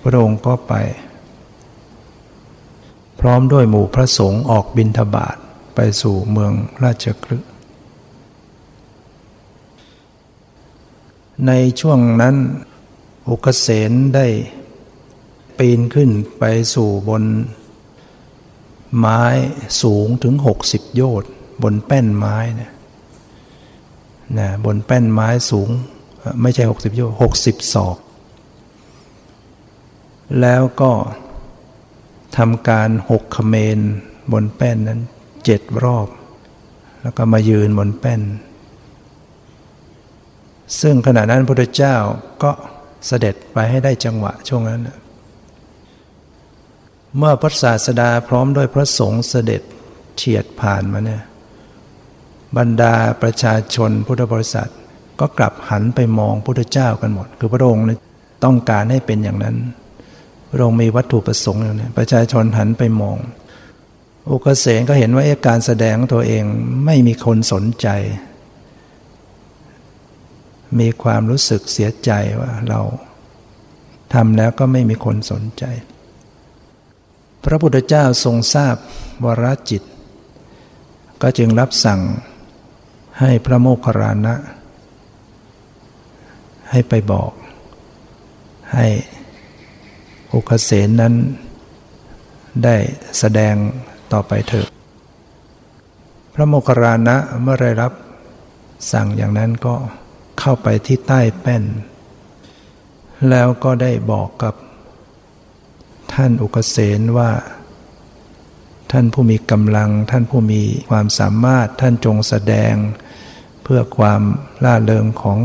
[0.03, 0.75] พระองค์ก็ไป
[3.21, 5.37] พร้อมด้วยหมู่พระสงฆ์ออกบินทบาท
[5.75, 7.38] ไปสู่เมืองราชคลึ
[11.47, 12.37] ในช่วงนั้น
[13.29, 14.27] อุกเสนได้
[15.59, 17.25] ปีนขึ้นไปสู่บน
[18.99, 19.23] ไม้
[19.83, 21.31] สูงถึงหกสิบโยชน์
[21.62, 22.73] บนแป้นไม้เนี่ย
[24.38, 25.69] นะบนแป้นไม้สูง
[26.43, 27.97] ไม่ใช่หกสิบโยชน์หกสิบศอก
[30.41, 30.93] แล้วก็
[32.37, 33.79] ทำการหกขเมน
[34.33, 35.01] บนแป้นนั้น
[35.45, 36.09] เจ็ดรอบ
[37.03, 38.21] แล้วก็มายืนบนแป้น
[40.81, 41.97] ซึ่งขณะนั้นพระพุทธเจ้า
[42.43, 42.51] ก็
[43.07, 44.83] เสด็จไปให้ได้จังหวะช่วงนั้น
[47.17, 49.62] เมื่อพระศาสดาพร้อมด้วยพระสงฆ์เสด็จ
[50.17, 51.23] เฉียดผ่านมาเนี่ย
[52.56, 54.70] บรรดาประชาชนพุทธบริษัท
[55.20, 57.84] ก็กลับหันไปมองพุทธเจ้ากันหมด คือพระองค์
[58.44, 59.56] ต้องการให้เป็นอย่างนั้น
[60.50, 63.16] พระองค์มีวัตถุประสงค์อย่างนี้ประชาชนหันไปมอง
[64.30, 66.44] อุกเสนก็เห็นว่าการแสดงตัวเอง
[66.84, 67.88] ไม่มีคนสนใจ
[70.80, 72.80] มีความรู้สึกเสียใจว่าเรา
[74.14, 75.64] ทำแล้วก็ไม่มีคนสนใจ
[77.44, 78.76] พระพุทธเจ้าทรงทราบ
[79.24, 79.82] วรจิต
[81.22, 82.00] ก็จึงรับสั่ง
[83.20, 84.35] ให้พระโมคคัลลานะ
[86.70, 87.33] ให้ไปบอก
[88.74, 88.87] ให้
[90.33, 91.14] อุคเสนนั้น
[92.64, 92.76] ได้
[93.18, 93.54] แสดง
[94.12, 94.68] ต่อไปเถิด
[96.35, 97.92] พระโมคคัลลานะเมื่อได้รับ
[98.92, 99.74] สั่งอย่างนั้นก็
[100.40, 101.64] เข้าไปที่ใต้แป้น
[103.31, 104.54] แล้วก็ได้บอกกับ
[106.14, 107.31] ท่านอุกเสนว่า
[108.92, 112.74] ท่านผู้มีกำลัง ท่านผู้มีความสามารถท่านจงแสดง
[113.70, 114.22] พื่อความ
[114.64, 115.38] ล่าเริงของ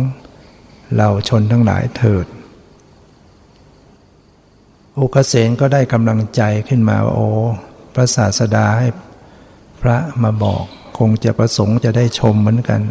[0.93, 2.25] เหล่าชนทั้งหลายเถิด
[4.99, 7.29] อุกเสนก็ได้กำลังใจขึ้นมาว่าโอ้
[7.93, 8.88] พระศาสดาให้
[9.81, 10.63] พระมาบอก
[10.97, 12.81] คงจะประสงค์จะได้ชมเหมือนกัน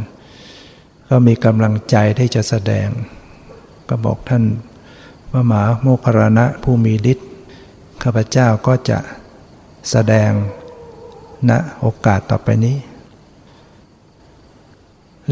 [1.09, 2.89] ก็มีกำลังใจที่จะแสดง
[3.89, 4.45] ก็บอกท่าน
[5.31, 7.29] พระมหาโมคคารณะผู้มีฤทธิ์
[8.03, 8.99] ข้าพเจ้าก็จะ
[9.91, 10.31] แสดง
[11.49, 12.77] ณนะโอกาสต่อไปนี้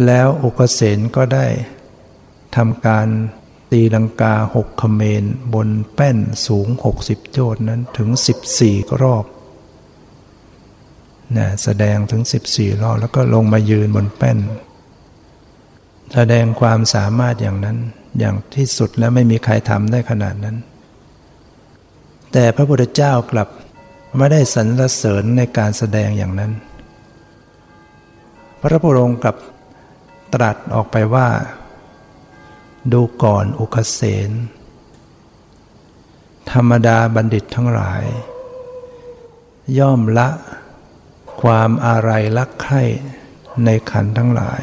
[0.06, 1.46] แล้วอุกเสนก็ได้
[2.56, 3.08] ทำการ
[3.72, 5.24] ตีลังกาหกขเมน
[5.54, 9.24] บนแป้นสูงหกสิบโจทย์นั้นถึงสิบสี่รอบ
[11.36, 14.38] นะแสดงถึงสิบสี่รอบ แล้วก็ลงมายืนบนแป้น
[16.14, 17.78] แสดงความสามารถอย่างนั้น
[18.18, 20.56] อย่างที่สุดแล้วไม่มีใครทำได้ขนาดนั้น
[22.32, 23.48] แต่พระพุทธเจ้ากลับ
[24.16, 26.52] ไม่ได้สรรเสริญในการแสดงอย่างนั้น
[28.60, 29.36] พระพุทธองค์กลับ
[30.34, 31.28] ตรัสออกไปว่า
[32.92, 34.30] ดูก่อนอุคเสน
[36.52, 38.04] ธรรมดาบัณฑิตทั้งหลาย
[39.78, 40.28] ย่อมละ
[41.42, 42.82] ความอาลัยรักใคร่
[43.64, 44.62] ในขันทั้งหลาย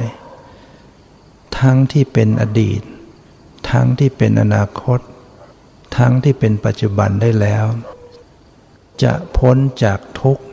[1.59, 2.81] ทั้งที่เป็นอดีต
[3.69, 4.99] ทั้งที่เป็นอนาคต
[5.97, 7.65] ทั้งที่เป็นปัจจุบันได้แล้ว
[9.03, 10.43] จะพ้นจากทุกข์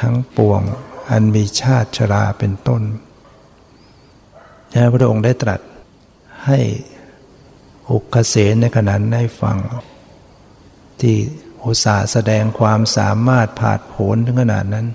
[0.00, 0.62] ทั้งปวง
[1.10, 2.82] อันมีชาติชราเป็นต้น
[4.92, 5.60] พระองค์ได้ตรัส
[6.46, 6.58] ให้
[7.90, 9.56] อุกเสนในขณะนั้นได้ฟัง
[11.00, 11.16] ที่
[11.64, 14.86] อุตสาแสดงความสามารถผาดโผนถึงขนาดนั้น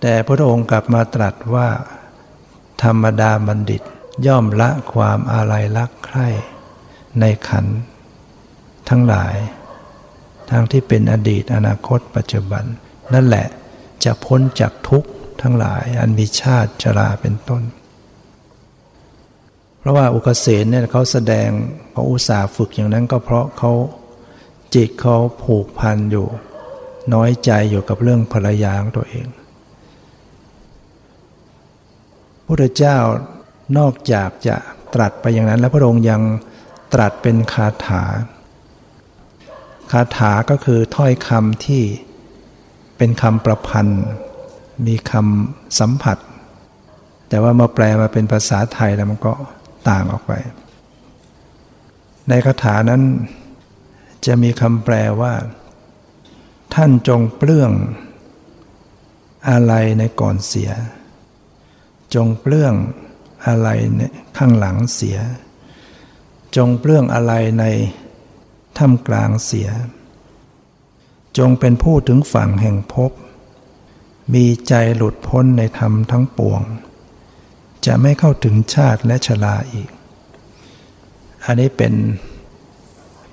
[0.00, 1.68] แต่พระองค์กลับมาตรัสว่า
[2.82, 3.82] ธรรมดาบัณฑิต
[4.26, 6.28] ย่อมละความอาลัยรักใคร่
[7.20, 7.66] ในขัน
[8.88, 9.34] ทั้งหลาย
[10.50, 12.64] ทั้งที่เป็นอดีตอนาคตปัจจุบัน
[13.14, 13.46] นั่นแหละ
[14.04, 15.10] จะพ้นจากทุกข์
[15.42, 17.62] ทั้งหลาย อันมีชาติชราเป็นต้น
[19.84, 21.48] เพราะว่าอุกเสนเนี่ยเขาแสดง
[21.92, 23.72] เขาอุตส่าห์ฝึกอย่างนั้นก็เพราะเขา
[24.74, 26.26] จิตเขาผูกพันอยู่
[27.14, 29.26] น้อยใจอยู่กับเรื่องภรรยาของตัวเอง
[32.46, 32.98] พระเจ้า
[33.78, 34.56] นอกจากจะ
[34.94, 36.22] ตรัสไปอย่างนั้น แล้วพระองค์ยัง
[36.94, 38.04] ตรัสเป็นคาถา
[39.92, 41.82] คาถาก็คือถ้อยคำที่
[42.96, 44.02] เป็นคำประพันธ์
[44.86, 46.18] มีคำสัมผัส
[47.28, 49.34] แต่ว่ามาแปลมาเป็นภาษาไทยแล้วมันก็
[49.88, 50.32] ต่างออกไป
[52.28, 53.02] ในคาถานั้น
[54.26, 55.34] จะมีคำแปลว่า
[56.74, 57.72] ท่านจงเปลื้อง
[59.50, 60.70] อะไรในก่อนเสีย
[62.14, 62.74] จงเปลื้อง
[63.46, 64.00] อะไรใน
[64.36, 65.18] ข้างหลังเสีย
[66.56, 67.64] จงเปลื้องอะไรใน
[68.78, 69.68] ท่ามกลางเสีย
[71.38, 73.10] จงเป็นผู้ถึงฝั่งแห่งพบ
[74.34, 76.62] มีใจหลุดพ้นในธรรมทั้งปวง
[77.86, 79.88] จะไม่เข้าถึงชาติและชราอีก
[81.44, 81.94] อันนี้เป็น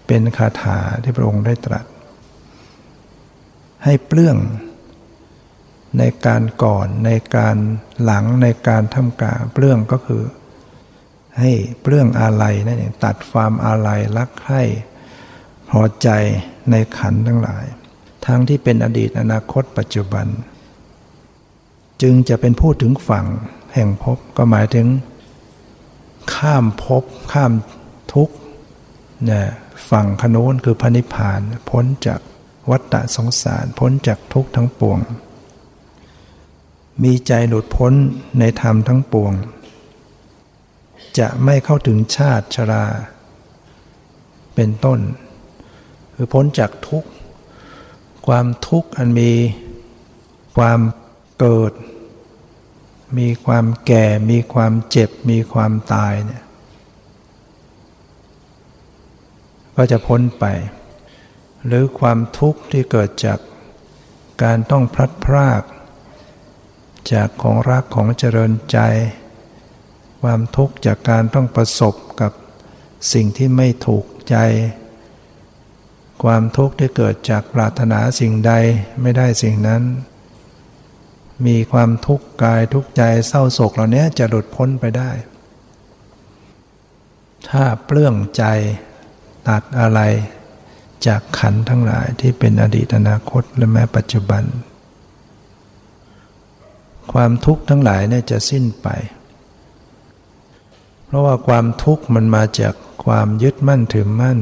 [0.08, 1.86] เป็นคาถาที่พระองค์ได้ตรัส
[3.84, 4.38] ให้เปลื้อง
[5.98, 7.58] ในการก่อนในการ
[8.04, 10.24] หลังในการทำกาเปลื้องก็คือ
[11.40, 14.62] ให้เปลื้องอะไรนั่นเองตัดความอะไรรักใคร่
[15.70, 16.10] พอใจ
[16.72, 17.66] ในขันทั้งหลาย
[18.26, 20.28] ทั้งที่เป็นอดีตอนาคตปัจจุบัน
[22.02, 23.26] จึงจะเป็นผู้ถึงฝั่ง
[23.74, 24.88] แห่งพบก็หมายถึง
[26.36, 27.52] ข้ามพบข้าม
[28.14, 28.30] ทุก
[29.26, 29.46] เนี่ย
[29.90, 32.20] ฝั่งขโน้นคือพระนิพพาน พ้นจาก
[32.70, 35.00] วัฏฏะสงสาร พ้นจากทุกข์ทั้งปวง
[37.04, 37.94] มีใจหลุดพ้น
[38.40, 39.34] ในธรรมทั้งปวง
[41.20, 42.86] จะไม่เข้าถึงชาติชรา
[44.56, 45.00] เป็นต้น
[46.16, 47.10] คือพ้นจากทุกข์
[48.28, 49.32] ความทุกข์อันมี
[50.58, 50.80] ความ
[51.40, 51.72] เกิด
[53.18, 56.44] มีความแก่ มีความเจ็บ มีความตายเนี่ย
[59.76, 60.46] ก็จะพ้นไป
[61.66, 63.40] หรือความทุกข์ที่เกิดจาก
[64.44, 65.64] การต้องพลัดพราก
[67.14, 68.80] จากของรักของเจริญใจ
[70.22, 72.32] ความทุกข์จากการต้องประสบกับ
[73.14, 74.36] สิ่งที่ไม่ถูกใจ
[76.24, 78.54] ความทุกข์ที่เกิดจากปรารถนาสิ่งใด
[79.02, 79.84] ไม่ได้สิ่งนั้น
[81.48, 85.12] มีความทุกข์กายทุกข์ใจเศร้าโศกเหล่านี้จะหลุดพ้นไปได้
[87.50, 88.44] ถ้าเปลื้องใจ
[89.48, 90.00] ตัดอะไร
[91.08, 94.44] จากขันทั้งหลายที่เป็นอดีตอนาคตและแม้ปัจจุบัน
[97.14, 98.88] ความทุกข์ทั้งหลายเนี่ยจะสิ้นไป
[101.06, 102.74] เพราะว่าความทุกข์มันมาจาก
[103.06, 104.40] ความยึดมั่นถือมั่น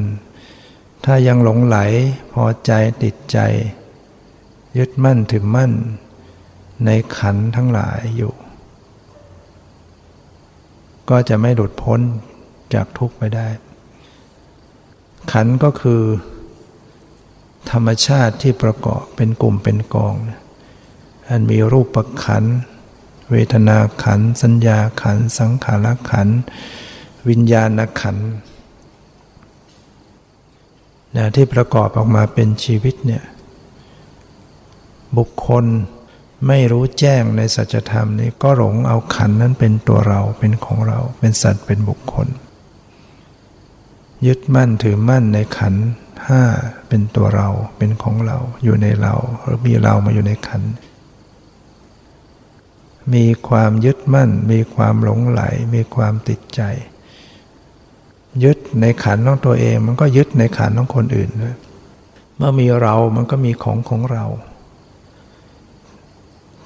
[1.06, 1.78] ถ้ายังหลงไหล
[2.34, 2.72] พอใจ
[3.04, 3.40] ติดใจ
[4.78, 5.72] ยึดมั่นถือมั่น
[6.86, 8.34] ในขันทั้งหลายอยู่
[11.10, 12.00] ก็จะไม่หลุดพ้น
[12.74, 13.48] จากทุกข์ไปได้
[15.32, 16.02] ขันก็คือ
[17.72, 20.16] ธรรมชาติที่ประกอบเป็นกลุ่มเป็นกอง
[21.28, 22.44] อันมีรูปประขัน
[23.32, 26.28] เวทนาขัน สัญญาขัน สังขารขัน
[27.30, 27.70] วิญญาณ
[28.02, 28.18] ขัน
[31.16, 33.24] นะที่ประกอบออกมาเป็นชีวิตเนี่ย
[35.18, 35.66] บุคคล
[36.48, 42.28] ไม่รู้แจ้งในสัจธรรมนี้ก็หลงเอาขันนั้นเป็นตัวเราเป็นของเราเป็นสัตว์เป็นบุคคล
[44.28, 45.74] ยึดมั่นถือมั่นในขัน
[46.28, 46.44] ห้า
[46.88, 50.62] เป็นตัวเราเป็นของเราอยู่ในเราหรือมีเรามาอยู่ในขัน
[53.14, 55.42] มีความยึดมั่น มีความหลงไหล
[55.76, 56.62] มีความติดใจ
[58.44, 61.58] ยึดในขันของตัวเอง มันก็ยึดในขันของคนอื่นด้วย
[62.38, 64.26] เมื่อมีเรามันก็มีของของเรา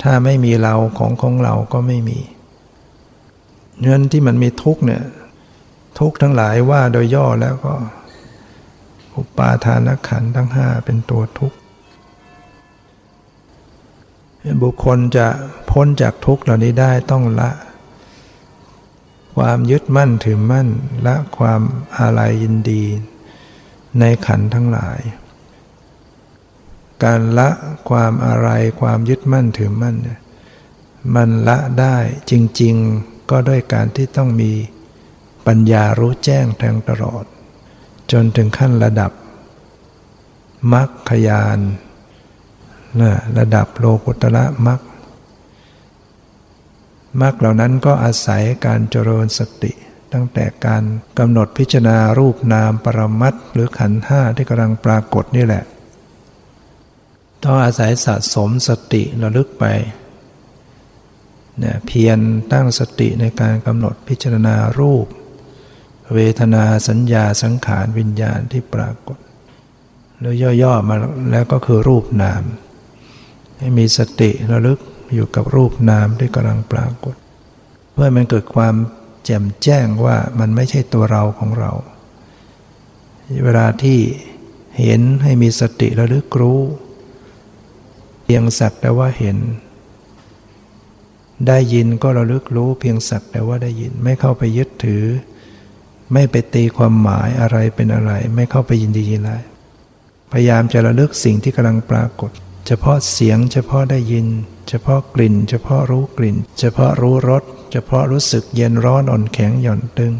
[0.04, 2.20] ถ้าไม่มีเราของของเราก็ไม่มี
[3.84, 5.04] เงินที่มันมีทุกเนี่ย
[6.00, 7.74] ทุกทั้งหลายว่าโดยย่อแล้วก็
[9.16, 11.54] อุปาทานขันทั้งห้าเป็นตัวทุก
[14.62, 15.28] บุคคลจะ
[15.70, 17.52] พ้นจากทุกเหล่านี้ได้ต้องละ
[19.36, 20.68] ความยึดมั่นถือมั่น
[21.08, 21.62] ละความ
[21.98, 22.84] อาลัยยินดี
[24.00, 25.00] ในขันทั้งหลาย
[27.04, 27.50] การละ
[27.90, 28.50] ความอะไร
[28.82, 30.20] ความยึดมั่นถือมั่นเนี่ย
[31.16, 31.98] มันละได้
[32.32, 34.52] จริง ๆ ก็ด้วยการที่ต้องมี
[35.48, 37.26] ปัญญารู้แจ้งแทงตลอด
[38.12, 39.12] จนถึงขั้นระดับ
[40.74, 41.60] มรรคยาน
[43.02, 44.80] นะระดับโลกุตระมรรค
[47.22, 49.72] มรรคเหล่านั้นก็อาศัยการเจริญสติ
[50.14, 50.84] ตั้งแต่การ
[51.20, 55.64] กำหนดพิจารณารูปนามปรมัตหรือขันธ์ห้าที่กำลังปรากฏนี่แหละ
[57.44, 59.66] ต้องอาศัยสะสมสติระลึกไป
[61.60, 62.20] เนี่ยเพียร
[62.52, 65.06] ตั้งสติในการกำหนดพิจารณารูป
[66.14, 69.18] เวทนาสัญญาสังขารวิญญาณที่ปรากฏ
[70.20, 70.96] แล้วย่อๆมา
[71.32, 72.44] แล้วก็คือรูปนาม
[73.58, 74.80] ให้มีสติระลึก
[75.14, 77.16] อยู่กับรูปนามที่กำลังปรากฏ
[77.94, 78.76] เพื่อมันเกิดความ
[79.26, 81.72] แจ่มแจ้งว่ามันไม่ใช่ตัวเราของเรา
[83.44, 84.00] เวลาที่
[84.80, 86.60] เห็นให้มีสติระลึกรู้
[88.24, 89.38] เพียงสักแต่ว่าเห็น
[91.48, 95.06] ได้ยินก็ระลึกรู้เพียงสักแต่ว่าได้ยินไม่เข้าไปยึดถือ
[96.14, 99.44] ไม่ไปตีความหมายอะไรเป็นอะไร ไม่เข้าไปยินดียินร้าย
[100.32, 102.32] พยายามจะระลึกสิ่งที่กำลังปรากฏ
[102.68, 104.28] เฉพาะเสียง เฉพาะได้ยิน
[104.70, 110.14] เฉพาะกลิ่น เฉพาะรู้กลิ่น เฉพาะรู้รสเฉพาะรู้สึกเย็นร้อนอ่อนแข็งหย่อนตึง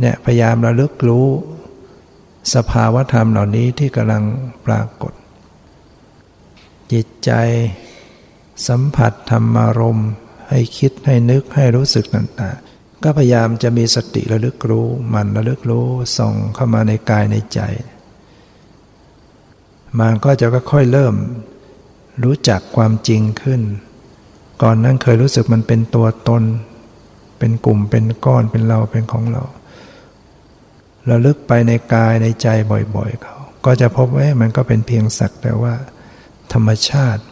[0.00, 1.26] เนี่ยพยายามระลึกรู้
[2.54, 4.24] สภาวะธรรมเหล่านี้ที่กำลัง
[4.66, 5.12] ปรากฏ
[6.92, 7.30] จิตใจ
[8.68, 10.10] สัมผัสธรรมารมณ์
[10.48, 15.86] ให้คิดให้นึกให้รู้สึกต่างๆ ก็พยายามจะมีสติระลึกรู้มันระลึกรู้
[16.18, 17.60] ส่งเข้ามาในกายในใจ
[20.00, 21.14] มันก็จะค่อยๆเริ่ม
[22.24, 23.60] รู้จักความจริงขึ้น
[24.62, 26.42] ก่อนนั้นเคยรู้สึกมันเป็นตัวตน
[27.38, 29.42] เป็นกลุ่มเป็นก้อนเป็นเราเป็นของเรา
[31.10, 32.48] ระลึกไปในกายในใจ
[32.94, 35.74] บ่อยๆเขา ก็จะพบว่ามันก็เป็นเพียงสักแต่ว่า
[36.52, 37.22] ธรรมชาติ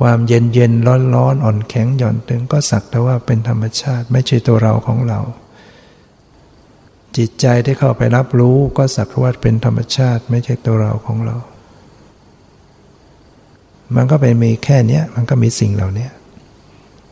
[0.00, 5.20] ความเย็นเย็นร้อนร้อนอ่อนแข็งหย่อนตึงก็สักแต่ว่าเป็นธรรมชาติไม่ใช่ตัวเราของเรา
[7.16, 11.36] จิตใจที่เข้าไปรับรู้ก็สักว่าเป็นธรรมชาติไม่ใช่ตัวเราของเรา
[13.94, 16.08] มันก็ไปมีแค่นี้มันก็มีสิ่งเหล่านี้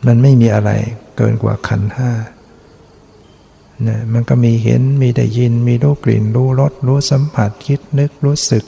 [0.07, 0.71] มันไม่มีอะไร
[1.17, 2.11] เกินกว่าขันห้า
[3.87, 8.65] นะมันก็มีเห็นมีได้ยินมีรู้กลิ่นรู้รสรู้สัมผัสคิดนึกรู้สึก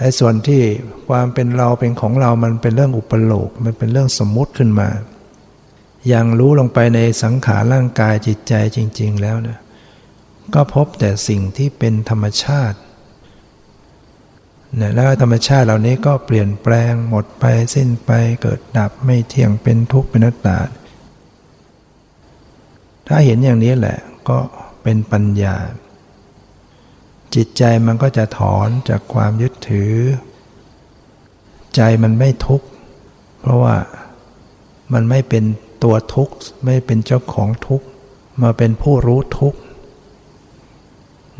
[0.00, 0.62] ไอ้ส่วนที่
[1.08, 4.88] ความเป็นเราเป็นของเรามันเป็นเรื่องอุปโลกมันเป็นเรื่องสมมุติขึ้นมา
[6.08, 9.58] อย่างรู้ลงไปในสังขารร่างกายจิตใจจริง ๆ แล้วนะ
[10.54, 12.78] ก็พบแต่สิ่งที่เป็นธรรมชาติ
[14.80, 17.44] นะแล้วธรรมชาติเหล่านี้ก็เปลี่ยนแปลงหมดไป
[17.74, 18.10] สิ้นไป
[18.42, 20.58] เกิดดับไม่เที่ยงเป็นทุกข์เป็นนัตตา
[23.06, 23.98] ถ้าเห็นอย่างนี้แหละ
[24.28, 24.38] ก็
[24.82, 25.56] เป็นปัญญา
[27.34, 29.94] จิตใจมันก็จะถอนจากความยึดถือ
[31.76, 32.66] ใจมันไม่ทุกข์
[33.40, 33.76] เพราะว่า
[34.92, 35.44] มันไม่เป็น
[35.82, 36.34] ตัวทุกข์
[36.66, 37.86] ไม่เป็นเจ้าของทุกข์
[38.42, 39.58] มาเป็นผู้รู้ทุกข์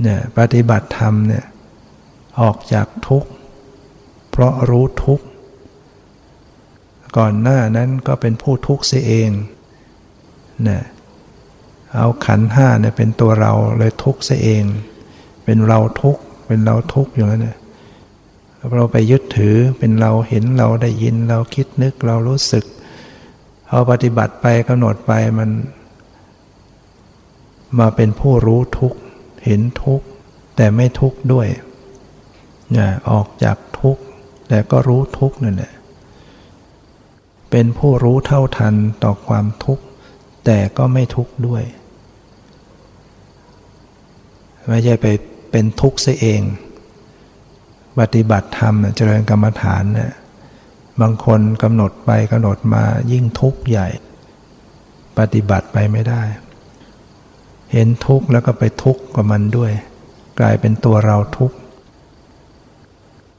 [0.03, 1.45] เนี่ยปฏิบัติธรรมเนี่ย
[2.41, 3.29] ออกจากทุกข์
[4.31, 5.25] เพราะรู้ทุกข์
[7.17, 9.31] ก่อนหน้านั้นก็เป็นผู้ทุกข์เสียเอง
[10.65, 10.83] เนี่ย
[11.97, 14.65] เอาขันห้าเนี่ยเป็นตัวเราเลยทุกข์ซะเอง
[15.51, 17.59] เป็นเราทุกข์เป็นเราทุกข์อย่างนั้นเนี่ย
[18.75, 22.65] เราไปยึดถือเป็นเราเห็นเราได้ยินเราคิดนึกเรารู้สึก
[23.69, 25.51] เอาปฏิบัติไปกำหนดไปมัน
[27.79, 28.99] มาเป็นผู้รู้ทุกข์
[29.45, 30.07] เห็นทุกข์
[30.57, 31.47] แต่ไม่ทุกข์ด้วย
[32.71, 34.03] เนี่ยออกจากทุกข์
[34.49, 35.73] แต่ก็รู้ทุกข์นั่นแหละ
[37.51, 39.85] เป็นผู้รู้เท่าทันต่อความทุกข์
[40.45, 41.65] แต่ก็ไม่ทุกข์ด้วย
[44.69, 45.07] ไม่ใช่ไป
[45.51, 46.43] เป็นทุกข์เสียเอง
[47.99, 50.13] ปฏิบัติธรรมเจริญกรรมฐานเนี่ย
[51.01, 52.83] บางคนกำหนดไปกำหนดมา
[53.13, 53.89] ยิ่งทุกข์ใหญ่
[55.19, 56.23] ปฏิบัติไปไม่ได้
[57.73, 59.73] เห็นทุกข์แล้วก็ไปทุกข์กับมันด้วย
[60.41, 61.57] กลายเป็นตัวเราทุกข์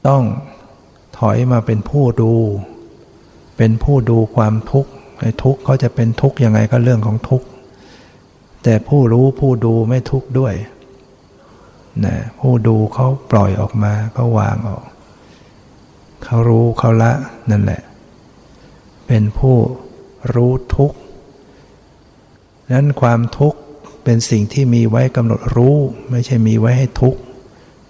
[0.08, 0.22] ต้อง
[1.18, 2.32] ถอยมาเป็นผู้ดู
[3.56, 4.90] เป็นผู้ดูความทุกข์
[5.20, 7.46] ไอ้ทุกข์เขาจะเป็นทุกข์ยังไงก็เรื่องของทุกข์
[8.62, 10.54] แต่ผู้รู้ผู้ดูไม่ทุกข์ด้วย
[12.04, 14.84] นะผู้ดูเขาปล่อยออกมาก็วางออก
[16.24, 17.12] เขารู้เขาละ
[17.50, 17.82] นั่นแหละ
[19.06, 19.56] เป็นผู้
[20.34, 20.96] รู้ทุกข์
[22.72, 23.58] นั้นความทุกข์
[24.04, 25.76] เป็นสิ่งที่มีไว้กำหนดรู้
[26.10, 27.20] ไม่ใช่มีไว้ให้ทุกข์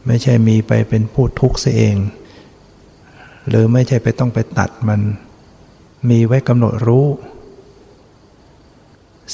[0.07, 1.96] ไม่ใช่มีไปเป็นผู้ทุกข์เสียเอง
[3.48, 5.00] หรือไม่ใช่ไปต้องไปตัดมัน
[6.11, 7.07] มีไว้กำหนดรู้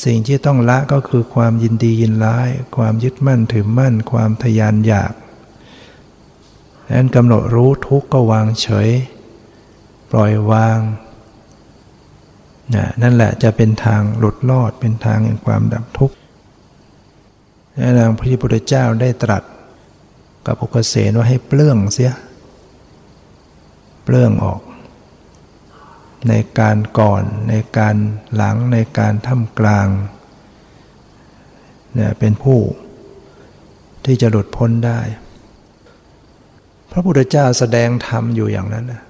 [0.04, 5.12] สิ่งที่ต้องละก็คือความยินดียินร้าย ความยึดมั่นถือมั่น ความทยานอยาก
[6.96, 8.88] นั้นกำหนดรู้ทุกข์ก็วางเฉย
[10.10, 10.78] ปล่อยวาง
[13.02, 16.16] นั่นแหละจะเป็นทางหลุดรอดเป็นทางแห่งความดับทุกข์
[17.98, 19.42] นางพระพุทธเจ้าได้ตรัส
[20.46, 22.12] กับอุกเสนว่าให้เปลื้องเสีย
[24.04, 24.60] เปลื้องออก
[26.28, 27.96] ในการก่อนในการ
[28.34, 29.88] หลังในการท่ามกลาง
[31.94, 32.60] เนี่ยเป็นผู้
[34.04, 35.00] ที่จะหลุดพ้นได้
[36.90, 39.02] พระพุทธเจ้าแสดงธรรมอยู่อย่างนั้นนะ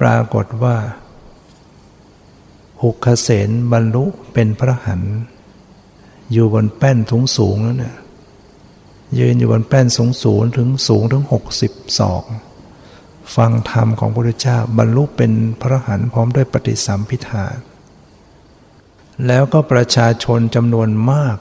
[0.00, 0.76] ปรากฏว่า
[2.82, 5.02] หุกเสนบรรลุเป็นพระหัน
[6.32, 7.96] อยู่บนแป้นสูงสูงแล้วเนี่ย
[9.18, 12.24] ยืนอยู่บนแป้นสูงสูงถึงสูงถึงหกสิบสอง
[13.36, 17.44] ฟังธรรมของพระพุทธเจ้าบรรลุเป็นพระหันพร้อมด้วยปฏิสัมพิธา
[19.26, 21.36] แล้วก็ประชาชนจำนวนมาก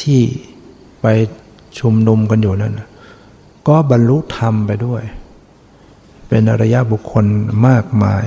[0.00, 0.22] ที่
[1.02, 1.06] ไป
[1.78, 2.74] ชุมนุมกันอยู่นั้น
[3.68, 5.02] ก็บรรลุธรรมไปด้วย
[6.28, 7.26] เป็นอริยบุคคล
[7.66, 8.26] มากมาย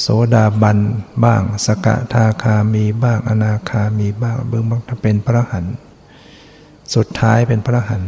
[0.00, 0.78] โสดาบัน
[1.24, 5.64] บ้าง สกทาคามีบ้าง อนาคามีบ้าง เบื้องบางเป็นพระหัน
[6.94, 8.02] สุดท้ายเป็นพระหัน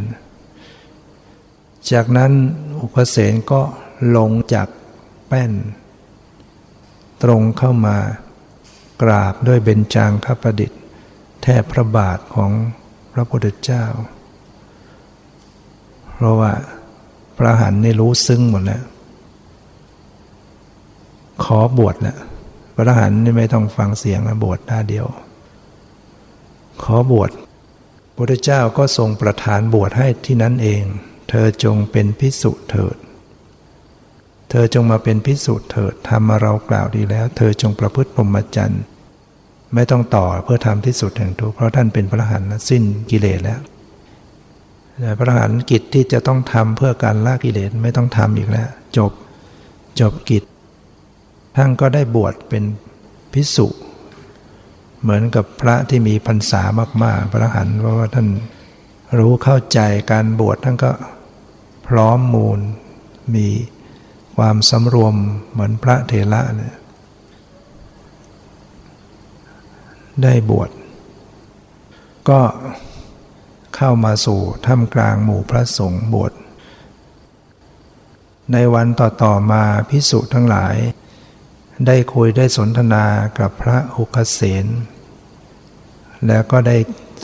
[1.93, 2.32] จากนั้น
[2.80, 3.61] อุปเสนก็
[4.16, 4.68] ลงจาก
[5.28, 5.53] แป้น
[7.22, 7.97] ตรงเข้ามา
[9.03, 10.80] กราบด้วยเบญจางคประดิษฐ์
[11.43, 12.51] แทบพระบาทของ
[13.12, 13.84] พระพุทธเจ้า
[16.14, 16.53] เพราะว่า
[17.37, 18.82] พระหันนี่รู้ซึ้งหมดแล้ว
[21.45, 22.18] ขอบวชแล้ว
[22.74, 25.07] พระหันนี่ไม่ต้องฟังเสียงนะบวชได้าเดียว
[26.82, 30.84] ขอบวชพระพุทธเจ้าก็ทรงประทานบวชให้ที่นั้นเอง
[31.28, 32.96] เธอจงเป็นพิสุเถิด
[34.50, 38.82] เธอจงมาเป็นพิสุเถิดทำมาเรากล่าวดีแล้ว เธอจงประพฤติพรหมจรรย์
[39.74, 43.60] ไม่ต้องต่อเพื่อทำที่สุดแห่งทุกข์เพราะท่านเป็นพระหันสิ้นกิเลสแล้ว
[45.18, 49.12] พระหันกิจที่จะต้องทำเพื่อการละกิเลสไม่ต้องทำอีกแล้ว จบ
[50.00, 50.42] จบกิจ
[51.56, 52.64] ท่านก็ได้บวชเป็น
[53.32, 53.66] พิสุ
[55.02, 56.62] เหมือนกับพระที่มีพรรษา
[57.02, 58.26] มาก ๆ พระหันเพราะว่าท่าน
[59.18, 59.80] รู้เข้าใจ
[60.12, 60.90] การบวชท่านก็
[61.89, 62.61] พร้อมมูล
[63.34, 63.49] มี
[64.37, 65.14] ความสำรวม
[65.51, 66.76] เหมือนพระเถระเนี่ย
[70.22, 70.70] ได้บวช
[72.28, 72.41] ก็
[73.76, 76.32] เข้ามาสู่ท่ามกลางหมู่พระสงฆ์บวช
[78.53, 80.76] ในวันต่อๆมาพิสุทั้งหลาย
[81.87, 83.05] ได้คุยได้สนทนา
[83.39, 84.66] กับพระอุคเสน
[86.26, 86.76] แล้วก็ได้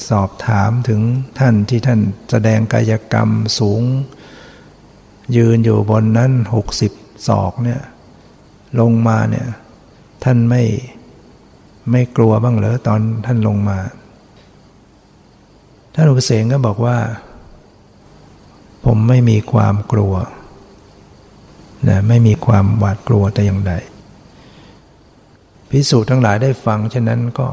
[0.09, 1.01] สอบถามถึง
[1.39, 2.01] ท่านที่ท่าน
[2.31, 3.83] แสดงกายกรรมสูง
[5.37, 6.93] ยืนอยู่บนนั้นหกสิบ
[7.29, 7.81] ศอกเนี่ย
[8.81, 9.47] ลงมาเนี่ย
[10.25, 10.62] ท่านไม่
[11.91, 13.79] ไม่กลัวบ้างเหรอตอนท่านลงมา
[15.95, 16.99] ท่านอุเสงก็บอกว่า
[18.85, 20.14] ผมไม่มีความกลัว
[21.89, 23.73] นะไม่มีความหวาดกลัวแต่อย่างใด
[25.70, 27.47] พิสูจน์ทั้งหลายได้ฟังฉะนั้นก็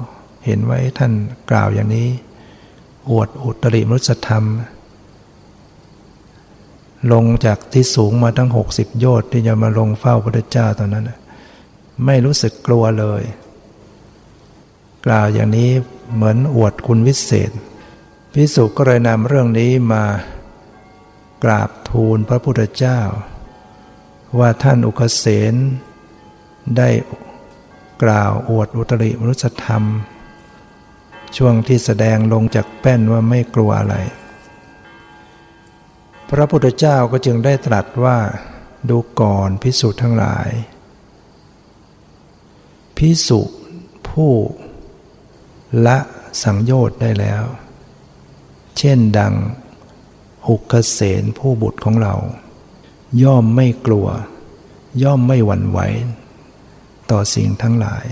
[0.46, 1.12] เห็นไว้ท่าน
[1.52, 2.08] กล่าวอย่างนี้
[3.10, 4.44] อวดอุตริมรุสธรรม
[7.14, 11.12] ลงจากที่สูงมาทั้งหกสิบโยชน์ที่จะมาลงเฝ้าพระเจ้าตอนนั้น
[12.06, 13.24] ไม่รู้สึกกลัวเลย
[15.06, 15.70] กล่าวอย่างนี้
[16.14, 17.52] เหมือนอวดคุณวิเศษ
[18.34, 20.04] พิสุก็เลยนำเรื่องนี้มา
[21.44, 23.00] กราบทูลพระพุทธเจ้า
[24.40, 25.56] ว่าท่านอุคเสน
[26.78, 26.90] ได้
[28.04, 29.84] กล่าวอวดอุตริมนุสธรรม
[31.38, 33.96] ช่วงที่แสดงลงจากแป้นว่าไม่กลัวอะไร
[36.30, 38.18] พระพุทธเจ้าก็จึงได้ตรัสว่า
[38.90, 40.50] ดูก่อนพิสุทั้งหลาย
[42.98, 43.42] พิสุ
[44.10, 44.32] ผู้
[45.86, 45.98] ละ
[46.44, 47.44] สังโยชน์ได้แล้ว
[48.78, 49.34] เช่นดัง
[50.48, 52.16] อุกเกษนผู้บุตรของเรา
[53.24, 54.08] ย่อมไม่กลัว
[55.04, 55.80] ย่อมไม่หวั่นไหว
[57.12, 58.06] ต่อสิ่งทั้งหลาย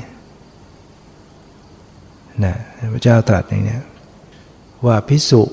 [2.44, 2.56] นะ
[2.94, 3.80] พระเจ้าตรัสอย่างนี้
[4.86, 5.44] ว่าพิสุ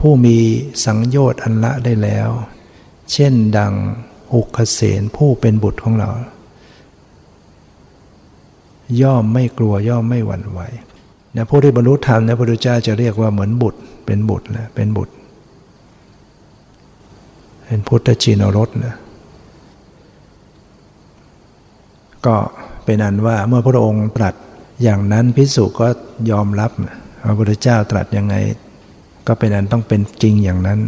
[0.00, 0.36] ผู้มี
[0.84, 2.30] สังโยชน์อันละได้แล้ว
[3.12, 3.74] เช่นดัง
[4.32, 6.10] อุกเกษนผู้เป็นบุตรของเรา
[9.02, 10.60] ย่อมไม่กลัวย่อมไม่หวั่นไหว
[11.36, 15.14] นะผู้ที่บรรลุธรรมนะพระพุทธเจ้าจะเรียกว่าเหมือนบุตร เป็นบุตรนะเป็นบุตร
[17.64, 18.94] เป็นพุทธจีนรสนะ
[22.26, 22.36] ก็
[22.84, 24.34] เป็นอันว่าเมื่อพระองค์ตรัส
[24.82, 25.88] อย่างนั้นพิสุก็
[26.30, 26.70] ยอมรับ
[27.24, 28.34] พระพุทธเจ้าตรัสยังไง
[29.26, 30.80] ก็เป็นอันต้องเป็นจริงอย่างนั้น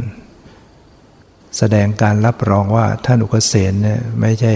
[1.59, 4.55] แสดงการรับรองว่าท่านอุกเสนเนี่ยไม่ใช่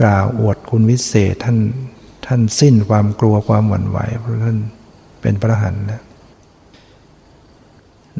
[0.00, 1.58] กล่าวอวดคุณวิเศษท่าน
[2.26, 4.58] ท่านสิ้นความกลัวความหวั่นไหวเพราะท่าน
[5.20, 6.02] เป็นพระหันนะ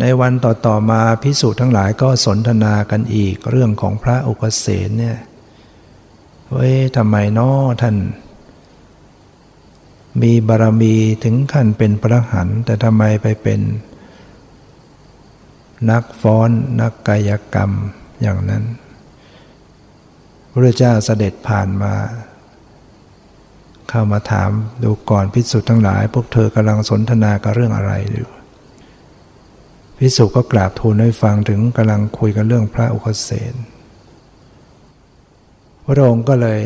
[0.00, 5.18] ในวันต่อๆมาพิสูจน์ทั้งหลายก็สนทนากันอีกเรื่องของพระอุปเสนเนี่ย
[6.50, 7.50] เว้ยทำไมน้อ
[7.82, 7.96] ท่าน
[10.22, 10.94] มีบารมี
[11.24, 13.60] ถึงขั้นเป็นพระหันแต่ทำไมไปเป็น
[15.90, 16.50] นักฟ้อน
[16.80, 17.70] นักกายกรรม
[18.22, 18.64] อย่างนั้น
[20.50, 21.94] พระเจ้าเสด็จผ่านมา
[23.90, 24.50] เข้ามาถาม
[24.82, 28.28] ดูก่อนพิสุทธ์ทั้งหลาย พวกเธอกำลังสนทนากับเรื่องอะไรอยู่
[29.98, 33.54] พิสุก็กราบทูลให้ฟังถึงกำลังคุยกันเรื่องพระอุคเสน
[35.84, 36.60] พระองค์ก็เลย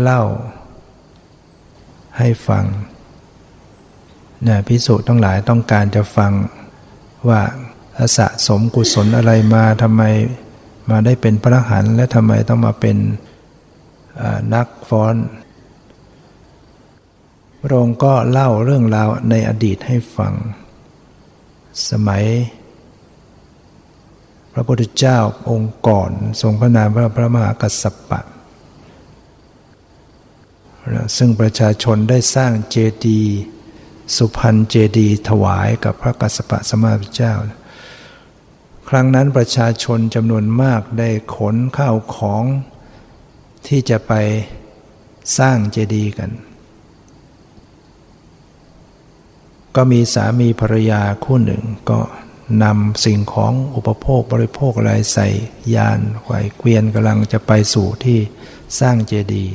[0.00, 0.22] เล่า
[2.18, 2.64] ให้ฟัง
[4.44, 6.32] เนี่ยพิสุทั้งหลายต้องการจะฟัง
[7.28, 7.42] ว่า
[8.16, 10.02] สะสมกุศลอะไรมาทำไม
[10.90, 12.96] มาได้เป็นพระหันและทำไมต้องมาเป็น
[14.54, 15.14] นักฟ้อน
[17.60, 20.32] พระองค์ก็เล่าเรื่องราวในอดีตให้ฟัง
[21.90, 22.24] สมัย
[24.52, 25.18] พระพุทธเจ้า
[25.50, 26.10] องค์ก่อน
[26.40, 28.20] ทรงพระนามว่าพระมหากัสสปะ
[31.16, 33.38] ซึ่งประชาชนได้สร้างเจดีย์
[34.16, 37.34] สุพรรณเจดีถวายกับพระกัสสปะสมมาพุทธเจ้า
[38.88, 42.44] ครั้งนั้นประชาชนจำนวนมากได้ขนข้าวของ
[43.66, 44.12] ที่จะไป
[45.38, 46.30] สร้างเจดีย์กัน
[49.76, 52.00] ก็มีสามีภรรยาคู่หนึ่งก็
[52.64, 55.28] นำสิ่งของอุปโภคบริโภคอะไรใส่
[55.74, 58.18] ยานไขวเกวียนกำลังจะไปสู่ที่
[58.80, 59.54] สร้างเจดีย์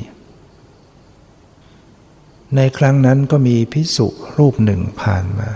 [2.56, 4.06] ในครั้งนั้นก็มีพิสุ
[4.38, 5.50] รูปหนึ่งผ่านมา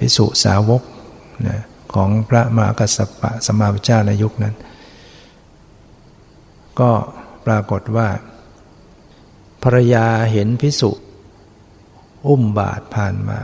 [0.00, 0.82] พิสุสาวก
[1.46, 1.62] นะ
[1.94, 4.54] ของพระมหากัสสปะสมมาวิจาในยุคนั้น
[6.80, 6.90] ก็
[7.46, 8.08] ปรากฏว่า
[9.62, 10.90] ภรรยาเห็นพิสุ
[12.26, 13.40] อุ้มบาทผ่านมา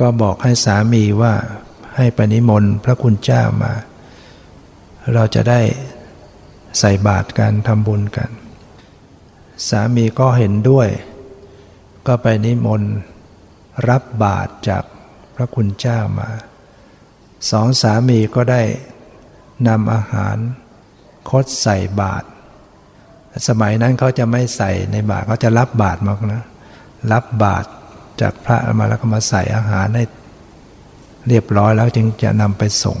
[0.00, 1.34] ก็บอกให้สามีว่า
[1.96, 3.72] ให้ปณิมนต์พระคุณเจ้ามา
[5.14, 5.60] เราจะได้
[6.78, 8.30] ใส่บาตรกันทำบุญกัน
[9.68, 10.88] สามีก็เห็นด้วย
[12.06, 12.94] ก็ไปนิมนต์
[13.88, 14.84] รับบาตรจาก
[15.34, 16.28] พระคุณเจ้ามา
[17.50, 18.62] สองสามีก็ได้
[19.68, 20.36] นำอาหาร
[21.30, 22.26] คดใส่บาตร
[23.48, 26.44] สมัยนั้นเขาจะไม่ใส่ในบาตรเขาจะรับบาตรมานะ
[27.12, 27.68] รับบาตร
[28.20, 30.04] จากพระมาแล้วก็มาใส่อาหารให้
[31.28, 32.98] เรียบร้อยแล้วจึงจะนำไปส่ง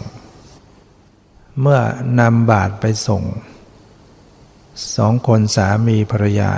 [1.60, 1.80] เมื่อ
[2.20, 3.22] นำบาตรไปส่ง
[4.96, 6.52] สองคนสามีภรรยา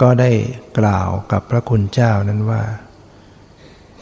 [0.00, 0.30] ก็ได้
[0.78, 2.62] กล่าวกับพระคุณเจ้านั้นว่า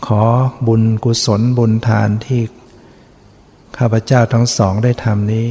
[0.06, 0.22] ขอ
[0.66, 2.42] บุญกุศลบุญทานที่
[3.78, 5.48] ข้าพเจ้าทั้งสองได้ทำนี้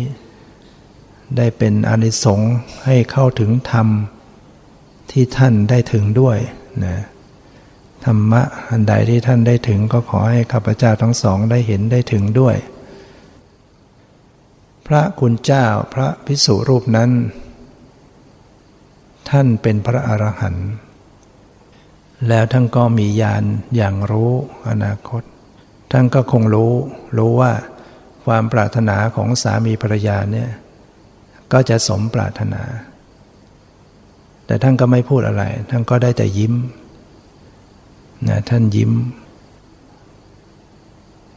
[1.37, 2.53] ได้เป็นอนิสงส์
[2.85, 3.87] ให้เข้าถึงธรรม
[5.11, 6.37] ที่ท่านได้ถึงด้วย
[6.85, 6.97] นะ
[8.05, 12.55] ธรรมะอันใดที่ท่านได้ถึงก็ขอให้ข้าพเจ้าทั้งสองได้เห็นได้ถึงด้วย
[14.87, 17.11] พระคุณเจ้าพระพิสุรูปนั้น
[19.29, 20.69] ท่านเป็นพระอรหันต์
[22.27, 23.43] แล้วท่านก็มีญาณ
[23.75, 24.31] อย่างรู้
[24.69, 25.23] อนาคต
[25.91, 26.73] ท่านก็คงรู้
[27.17, 27.51] รู้ว่า
[28.25, 30.49] ความปรารถนาของสามีภรรยาเนี่ย
[31.53, 32.63] ก็จะสมปรารถนา
[34.45, 36.53] แต่ท่านก็ไม่พูดอะไร ท่านก็ได้แต่ยิ้ม
[38.27, 38.91] นะท่านยิ้ม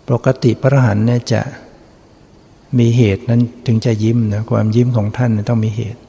[0.08, 1.42] ปกติพระอรหันต์เนี่ยจะ
[2.78, 6.00] มีเหตุนั้นถึงจะยิ้มนะความยิ้มของท่านต้องมีเหตุ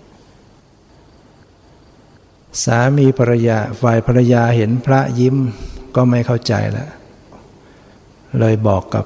[2.64, 5.36] สามีภรรยาฝ่ายภรรยาเห็นพระยิ้ม
[5.96, 6.90] ก็ไม่เข้าใจแล้ว
[8.40, 9.06] เลยบอกกับ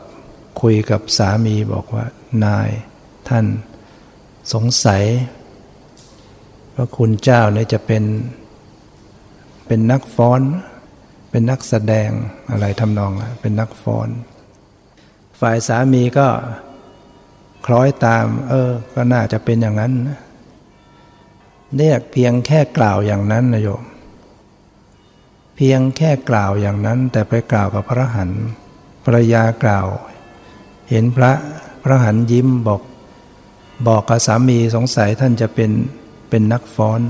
[0.61, 2.05] คุยกับสามีบอกว่า
[2.45, 2.69] นาย
[3.29, 3.45] ท่าน
[4.53, 5.03] สงสัย
[6.75, 8.03] ว่าคุณเจ้าเนี่ยจะเป็น
[9.67, 10.41] เป็นนักฟ้อน
[11.29, 12.09] เป็นนักแสดง
[12.51, 14.09] อะไรทำนองเป็นนักฟ้อน
[15.39, 16.27] ฝ่ายสามีก็
[17.65, 19.93] คล้อยตาม เออ ก็น่าจะเป็นอย่างนั้น
[21.77, 23.83] เนี่ยเพียงแค่กล่าวอย่างนั้นนะโยม
[25.55, 28.29] เพียงแค่กล่าวอย่างนั้น แต่ไปกล่าวกับพระหัน
[29.03, 29.87] ภรรยากล่าว
[30.89, 31.31] เห็นพระ
[31.83, 32.81] พระหันยิ้มบอก
[33.87, 35.71] บอกกับสามีสงสัยท่านจะเป็น
[36.29, 37.01] เป็นนักฟ้อน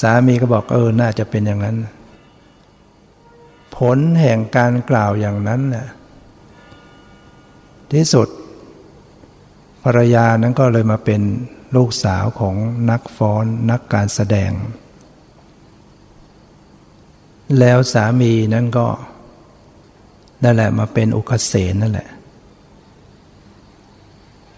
[0.00, 1.76] สามีก็บอกเออน่าจะเป็นอย่างนั้น
[3.76, 5.86] ผลแห่งการกล่าวอย่างนั้นน่ะ
[7.92, 8.28] ที่สุด
[9.84, 11.22] ภรรยานั้นก็เลยมาเป็น
[11.76, 12.56] ลูกสาวของ
[12.90, 14.50] นักฟ้อนนักการแสดง
[17.58, 18.86] แล้วสามีนั้นก็
[20.44, 22.08] นั่นแหละมาเป็นอุคเสนนั่นแหละ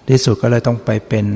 [0.09, 1.27] ที่สุดก็เลยต้องไปเป็น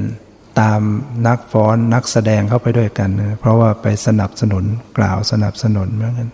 [0.60, 0.80] ตาม
[1.26, 4.64] นักฟ้อนนักแสดงเข้าไปด้วยกันนะเพราะว่าไปสนับสนุน
[4.98, 6.30] กล่าวสนับสนุนเหมือนกัน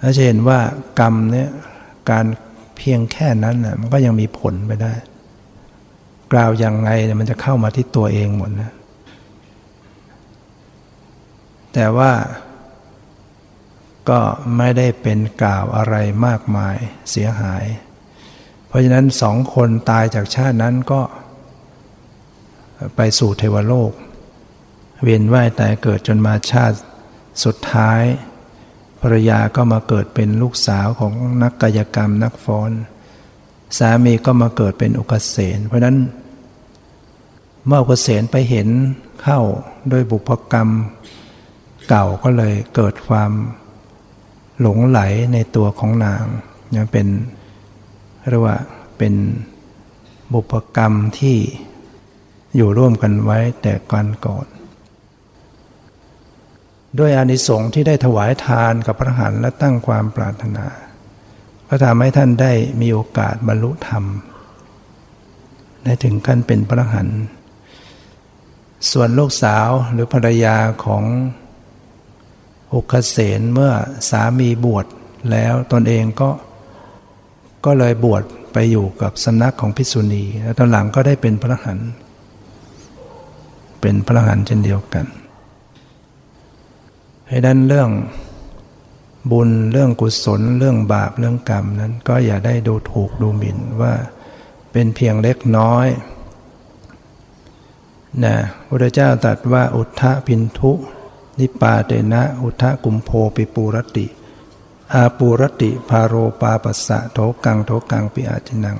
[0.00, 0.60] ถ้าจะเห็นว่า
[1.00, 1.48] กรรมเนี่ย
[2.10, 2.26] การ
[2.80, 4.94] เพียงแค่นั้นนะมันก็ยังมีผลไปได้
[6.32, 8.70] กล่าวยังไงเนี่ยมันจะเข้ามาที่ตัวเองหมดนะ
[11.74, 12.12] แต่ว่า
[14.08, 14.20] ก็
[14.56, 16.76] ไม่ได้เป็นกล่าวอะไรมากมาย
[17.10, 17.64] เสียหาย
[18.66, 21.00] เพราะฉะนั้นสองคนตายจากชาตินั้นก็
[22.96, 23.92] ไปสู่เทวโลก
[25.02, 26.76] เวียนว่ายตายเกิดจนมาชาติ
[27.44, 28.02] สุดท้าย
[29.00, 32.70] ภรรยาก็มาเกิดเป็นลูกสาวของนักกายกรรมนักฟ้อน
[33.78, 35.96] สามีก็มาเกิดเป็นอุกเสนเพราะนั้น
[37.66, 38.68] เมื่ออุกเสนไปเห็น
[39.22, 39.40] เข้า
[39.92, 40.68] ด้วยบุพกรรม
[41.88, 43.32] เก่าก็เลยเกิดความ
[44.60, 45.00] หลงไหล
[45.32, 46.24] ในตัวของนาง
[46.76, 47.06] ยังเป็น
[48.28, 48.56] เรียกว่า
[48.98, 49.14] เป็น
[50.32, 51.36] บุพกรรมที่
[52.56, 54.46] อยู่ร่วมกันไว้แต่ก่อนก่อน
[56.98, 60.66] ด้วยอานิสงส์ที่ได้ถวายทานกับพระหันและตั้งความปรารถนา
[61.68, 64.04] ก็ทำให้ท่านได้มีโอกาสบรรลุธรรม
[65.84, 67.08] ได้ถึงขั้นเป็นพระหัน
[68.90, 71.04] ส่วนลูกสาวหรือภรรยาของ
[72.74, 73.72] อุคเสนเมื่อ
[74.10, 74.86] สามีบวช
[75.30, 76.30] แล้วตนเองก็
[77.64, 78.22] ก็เลยบวช
[78.52, 81.78] ไปอยู่กับสำนักของพิษุณีแล้วตอนหลังก็ได้เป็นพระหัน
[83.80, 85.06] เป็นพระหันเช่นเดียวกัน
[87.30, 87.90] ให้ดันเรื่อง
[89.32, 93.92] บุญเรื่องกุศลเรื่องบาปเรื่องกรรมนั้น ก็อย่าได้ดูถูกดูหมิ่นว่า
[94.72, 95.86] เป็นเพียงเล็กน้อย
[98.24, 98.36] นะ
[98.68, 100.72] พระเจ้าตรัสว่าอุทธพินทุ
[101.38, 104.06] นิปาเตนะ อุทธกุมโพปิปูรติ
[104.92, 108.78] อาปูรติพาโรปาปัสสะโถกังโถกังปิอาจินัง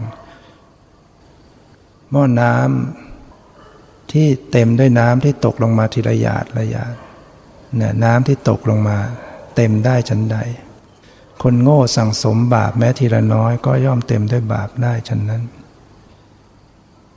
[2.11, 6.94] หม้อน้ำที่เต็มด้วยน้ำที่ตกลงมาทีละหยาดละหยาด
[8.05, 8.99] น้ำที่ตกลงมา
[9.57, 10.39] เต็มได้ชั้นใด
[11.43, 15.43] คนโง่สั่งสมบาปแม้ทีละน้อยก็ย่อมเต็มด้วยบาปได้ฉันนั้น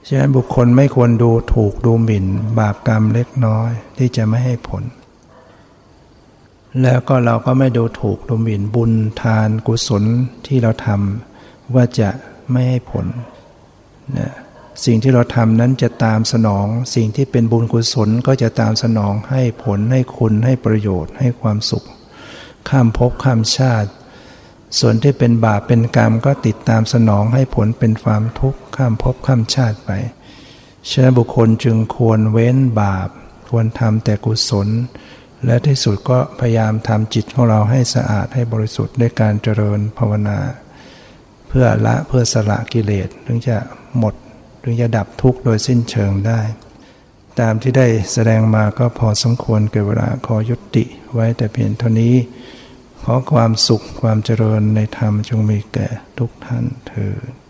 [0.07, 2.25] ฉะนั้นบุคคลไม่ควรดูถูกดูหมิ่น
[2.59, 4.83] บาปกรรมเล็กน้อยที่จะไม่ให้ผล
[6.81, 8.91] แล้วก็เราก็ไม่ดูถูกดูหมิ่นบุญ
[9.21, 10.03] ทานกุศล
[10.47, 12.09] ที่เราทำว่าจะ
[12.51, 13.05] ไม่ให้ผล
[14.17, 14.31] นะ
[14.85, 16.65] สิ่งที่เราทำนั้นจะตามสนอง
[16.95, 21.83] สิ่งที่เป็นบุญกุศลก็จะตามสนองให้ผลให้คุณให้ประโยชน์ให้ความสุข
[22.69, 23.89] ข้ามภพข้ามชาติ
[24.79, 29.91] ส่วนที่เป็นบาปเป็นกรรมก็ติดตามสนองให้ผลเป็นความทุกข์ข้ามภพข้ามชาติไป
[30.89, 33.09] ฉะนั้นบุคคลจึงควรเว้นบาป
[33.49, 34.67] ควรทำแต่กุศล
[35.45, 40.39] และที่สุดก็พยายามทำจิตของเราให้สะอาดให้บริสุทธิ์ด้วยการเจริญภาวนา
[41.47, 43.57] เพื่อละเพื่อสละกิเลสถึงจะ
[43.97, 44.13] หมด
[44.63, 46.41] ถึงจะดับทุกข์โดยสิ้นเชิงได้
[47.39, 52.15] ตามที่ได้แสดงมาก็พอสมควรเกิดเวลาขอยุติไว้แต่เพียงเท่านี้
[53.03, 55.87] ขอความสุขความเจริญในธรรมจงมีแก่
[56.17, 57.42] ทุกท่านเถิด